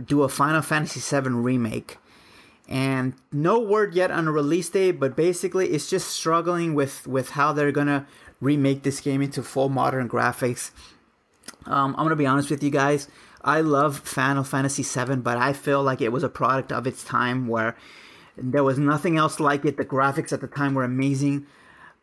[0.04, 1.98] do a Final Fantasy VII remake.
[2.68, 7.30] And no word yet on a release date, but basically it's just struggling with with
[7.30, 8.06] how they're gonna
[8.40, 10.70] remake this game into full modern graphics.
[11.66, 13.08] Um, I'm gonna be honest with you guys.
[13.42, 17.02] I love Final Fantasy VII, but I feel like it was a product of its
[17.04, 17.76] time where
[18.36, 19.76] there was nothing else like it.
[19.76, 21.46] The graphics at the time were amazing,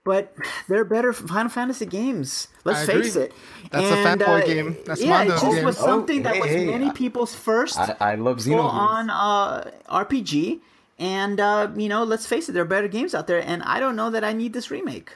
[0.03, 0.33] but
[0.67, 2.47] they're better Final Fantasy games.
[2.63, 3.01] Let's I agree.
[3.03, 3.33] face it.
[3.71, 4.77] That's a fanboy game.
[4.85, 5.65] That's yeah, it Mondo's just game.
[5.65, 8.53] was something that Oh, was hey, hey, many I- people's first I, I love full
[8.53, 8.73] Xenogears.
[8.73, 10.59] on uh, RPG.
[10.99, 13.79] And uh, you know, let's face it, there are better games out there, and I
[13.79, 15.15] don't know that I need this remake.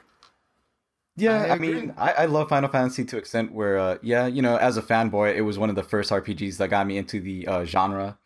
[1.17, 4.41] Yeah, I I, mean, I, I love Final Fantasy to extent where, uh, yeah, you
[4.41, 7.19] know, as a fanboy, it was one of the first RPGs that got me into
[7.19, 8.17] the uh, genre.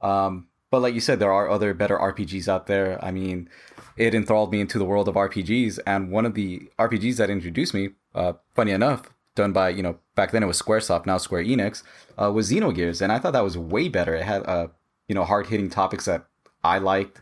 [0.00, 3.02] Um, but like you said, there are other better RPGs out there.
[3.02, 3.48] I mean,
[3.96, 7.74] it enthralled me into the world of RPGs, and one of the RPGs that introduced
[7.74, 11.44] me, uh, funny enough, done by you know back then it was SquareSoft, now Square
[11.44, 11.82] Enix,
[12.20, 14.14] uh, was Xenogears, and I thought that was way better.
[14.14, 14.68] It had uh,
[15.08, 16.26] you know hard hitting topics that
[16.62, 17.20] I liked,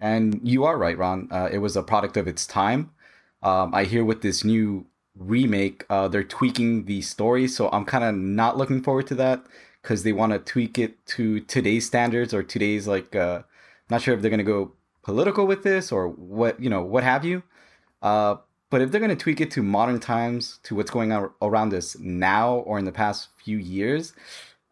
[0.00, 1.28] and you are right, Ron.
[1.30, 2.92] Uh, it was a product of its time.
[3.42, 4.86] Um, I hear with this new
[5.16, 9.44] remake, uh, they're tweaking the story, so I'm kind of not looking forward to that
[9.82, 13.14] because they want to tweak it to today's standards or today's like.
[13.16, 13.42] Uh,
[13.90, 14.72] not sure if they're gonna go
[15.02, 17.42] political with this or what you know what have you.
[18.00, 18.36] Uh,
[18.70, 21.96] but if they're gonna tweak it to modern times, to what's going on around us
[21.98, 24.14] now or in the past few years,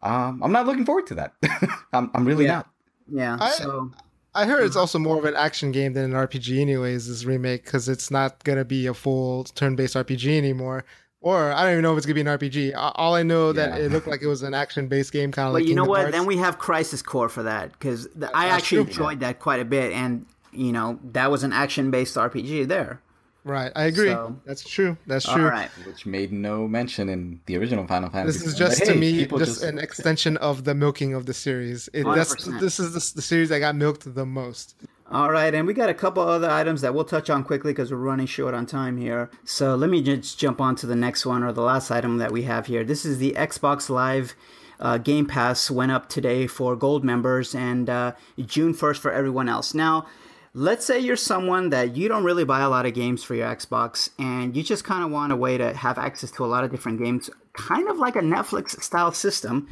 [0.01, 1.33] um, I'm not looking forward to that.
[1.93, 2.51] I'm, I'm really Yeah.
[2.55, 2.69] not.
[3.11, 3.37] Yeah.
[3.39, 3.91] I- so
[4.33, 4.79] I heard it's mm-hmm.
[4.79, 7.07] also more of an action game than an RPG, anyways.
[7.07, 10.85] This remake because it's not gonna be a full turn-based RPG anymore.
[11.19, 12.73] Or I don't even know if it's gonna be an RPG.
[12.75, 15.61] All I know that it looked like it was an action-based game, kind of But
[15.61, 15.69] like.
[15.69, 16.01] you know what?
[16.01, 16.17] Hearts.
[16.17, 18.91] Then we have Crisis Core for that because I That's actually true.
[18.91, 23.01] enjoyed that quite a bit, and you know that was an action-based RPG there.
[23.43, 24.09] Right, I agree.
[24.09, 24.97] So- That's true.
[25.07, 25.47] That's true.
[25.47, 25.69] right.
[25.85, 28.39] Which made no mention in the original Final Fantasy.
[28.39, 31.25] This is But just to hey, me people just, an extension of the milking of
[31.25, 31.89] the series.
[31.93, 32.59] It, that's 100%.
[32.59, 34.75] this is the, the series that got milked the most.
[35.11, 37.91] All right, and we got a couple other items that we'll touch on quickly because
[37.91, 39.29] we're running short on time here.
[39.43, 42.31] So let me just jump on to the next one or the last item that
[42.31, 42.85] we have here.
[42.85, 44.35] This is the Xbox Live
[44.79, 48.13] uh, Game Pass went up today for gold members and uh,
[48.45, 49.73] June 1st for everyone else.
[49.73, 50.07] Now,
[50.53, 53.47] let's say you're someone that you don't really buy a lot of games for your
[53.47, 56.63] Xbox and you just kind of want a way to have access to a lot
[56.63, 59.67] of different games, kind of like a Netflix style system.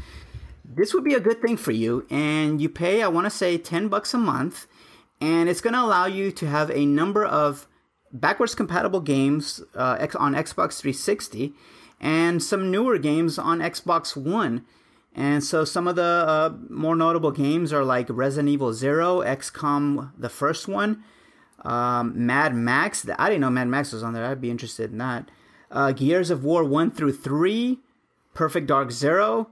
[0.63, 3.57] This would be a good thing for you, and you pay, I want to say,
[3.57, 4.67] 10 bucks a month
[5.21, 7.67] and it's going to allow you to have a number of
[8.11, 11.53] backwards compatible games uh, on Xbox 360
[11.99, 14.65] and some newer games on Xbox One.
[15.15, 20.11] And so some of the uh, more notable games are like Resident Evil Zero, XCOM,
[20.17, 21.03] the first one,
[21.65, 23.05] um, Mad Max.
[23.17, 24.25] I didn't know Mad Max was on there.
[24.25, 25.29] I'd be interested in that.
[25.71, 27.79] Uh, Gears of War 1 through 3,
[28.33, 29.49] Perfect Dark Zero,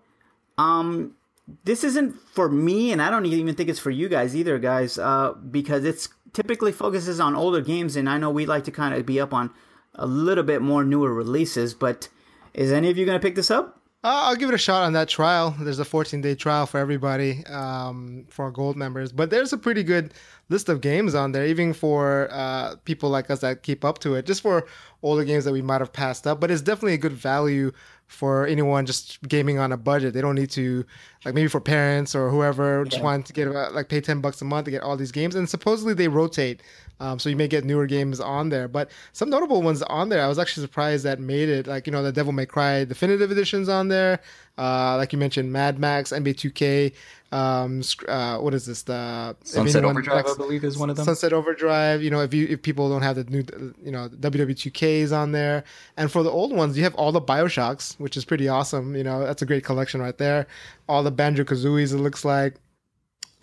[0.57, 1.15] um,
[1.63, 4.97] this isn't for me, and I don't even think it's for you guys either, guys,
[4.97, 8.93] uh, because it's typically focuses on older games, and I know we like to kind
[8.93, 9.51] of be up on
[9.95, 11.73] a little bit more newer releases.
[11.73, 12.09] But
[12.53, 13.76] is any of you going to pick this up?
[14.07, 15.53] Uh, I'll give it a shot on that trial.
[15.59, 19.83] There's a 14 day trial for everybody um, for gold members, but there's a pretty
[19.83, 20.13] good
[20.47, 24.15] list of games on there, even for uh, people like us that keep up to
[24.15, 24.65] it, just for
[25.03, 26.39] older games that we might have passed up.
[26.39, 27.73] But it's definitely a good value
[28.05, 30.13] for anyone just gaming on a budget.
[30.13, 30.85] They don't need to,
[31.25, 34.45] like maybe for parents or whoever just want to get like pay 10 bucks a
[34.45, 35.35] month to get all these games.
[35.35, 36.63] And supposedly they rotate.
[36.99, 40.23] Um, so you may get newer games on there, but some notable ones on there.
[40.23, 41.67] I was actually surprised that made it.
[41.67, 44.19] Like you know, the Devil May Cry Definitive Editions on there.
[44.57, 46.93] Uh, like you mentioned, Mad Max, NBA 2K.
[47.31, 48.81] Um, uh, what is this?
[48.83, 51.05] The Sunset Overdrive, likes- I believe, is one of them.
[51.05, 52.01] Sunset Overdrive.
[52.01, 53.43] You know, if you if people don't have the new,
[53.83, 55.63] you know, WW2Ks on there,
[55.97, 58.95] and for the old ones, you have all the Bioshocks, which is pretty awesome.
[58.95, 60.47] You know, that's a great collection right there.
[60.89, 62.55] All the Banjo Kazooies, it looks like.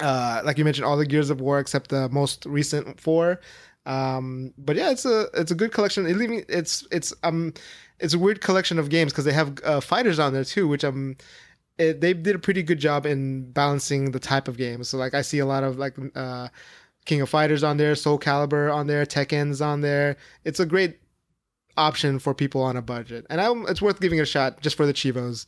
[0.01, 3.41] Uh, like you mentioned, all the Gears of War except the most recent four.
[3.87, 6.07] Um, but yeah, it's a it's a good collection.
[6.07, 7.53] It it's it's um
[8.01, 10.85] it's a weird collection of games because they have uh, fighters on there too, which
[10.85, 11.17] um
[11.79, 14.89] it, they did a pretty good job in balancing the type of games.
[14.89, 16.49] So like I see a lot of like uh,
[17.05, 20.17] King of Fighters on there, Soul Calibur on there, Tekken's on there.
[20.45, 20.99] It's a great
[21.77, 24.77] option for people on a budget, and I, it's worth giving it a shot just
[24.77, 25.47] for the chivos.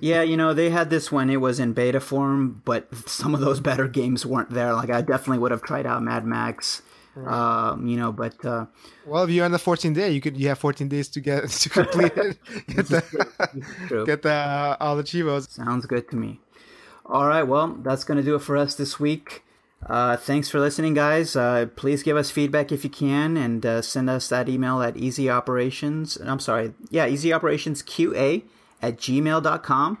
[0.00, 3.40] Yeah, you know, they had this when it was in beta form, but some of
[3.40, 4.72] those better games weren't there.
[4.74, 6.82] Like, I definitely would have tried out Mad Max,
[7.26, 8.66] um, you know, but uh,
[9.04, 11.48] Well, if you're on the 14 day, you could you have 14 days to get
[11.48, 12.38] to complete it,
[12.68, 15.50] get the get the uh, all the chivos.
[15.50, 16.40] Sounds good to me.
[17.06, 19.42] All right, well, that's going to do it for us this week.
[19.84, 21.34] Uh, thanks for listening, guys.
[21.34, 24.94] Uh, please give us feedback if you can, and uh, send us that email at
[24.94, 26.24] easyoperations.
[26.24, 28.42] I'm sorry, yeah, easyoperationsqa
[28.82, 29.98] at gmail.com.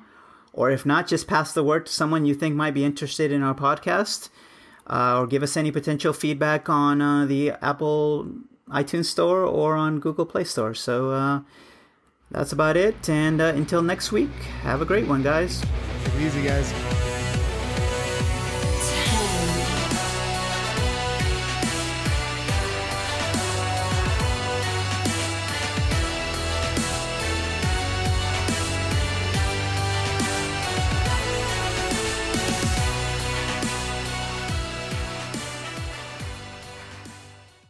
[0.52, 3.42] Or if not, just pass the word to someone you think might be interested in
[3.42, 4.30] our podcast,
[4.88, 8.28] uh, or give us any potential feedback on uh, the Apple
[8.68, 10.74] iTunes Store or on Google Play Store.
[10.74, 11.40] So uh,
[12.30, 13.08] that's about it.
[13.08, 14.30] And until next week,
[14.62, 15.64] have a great one, guys.
[16.18, 17.19] Easy, guys.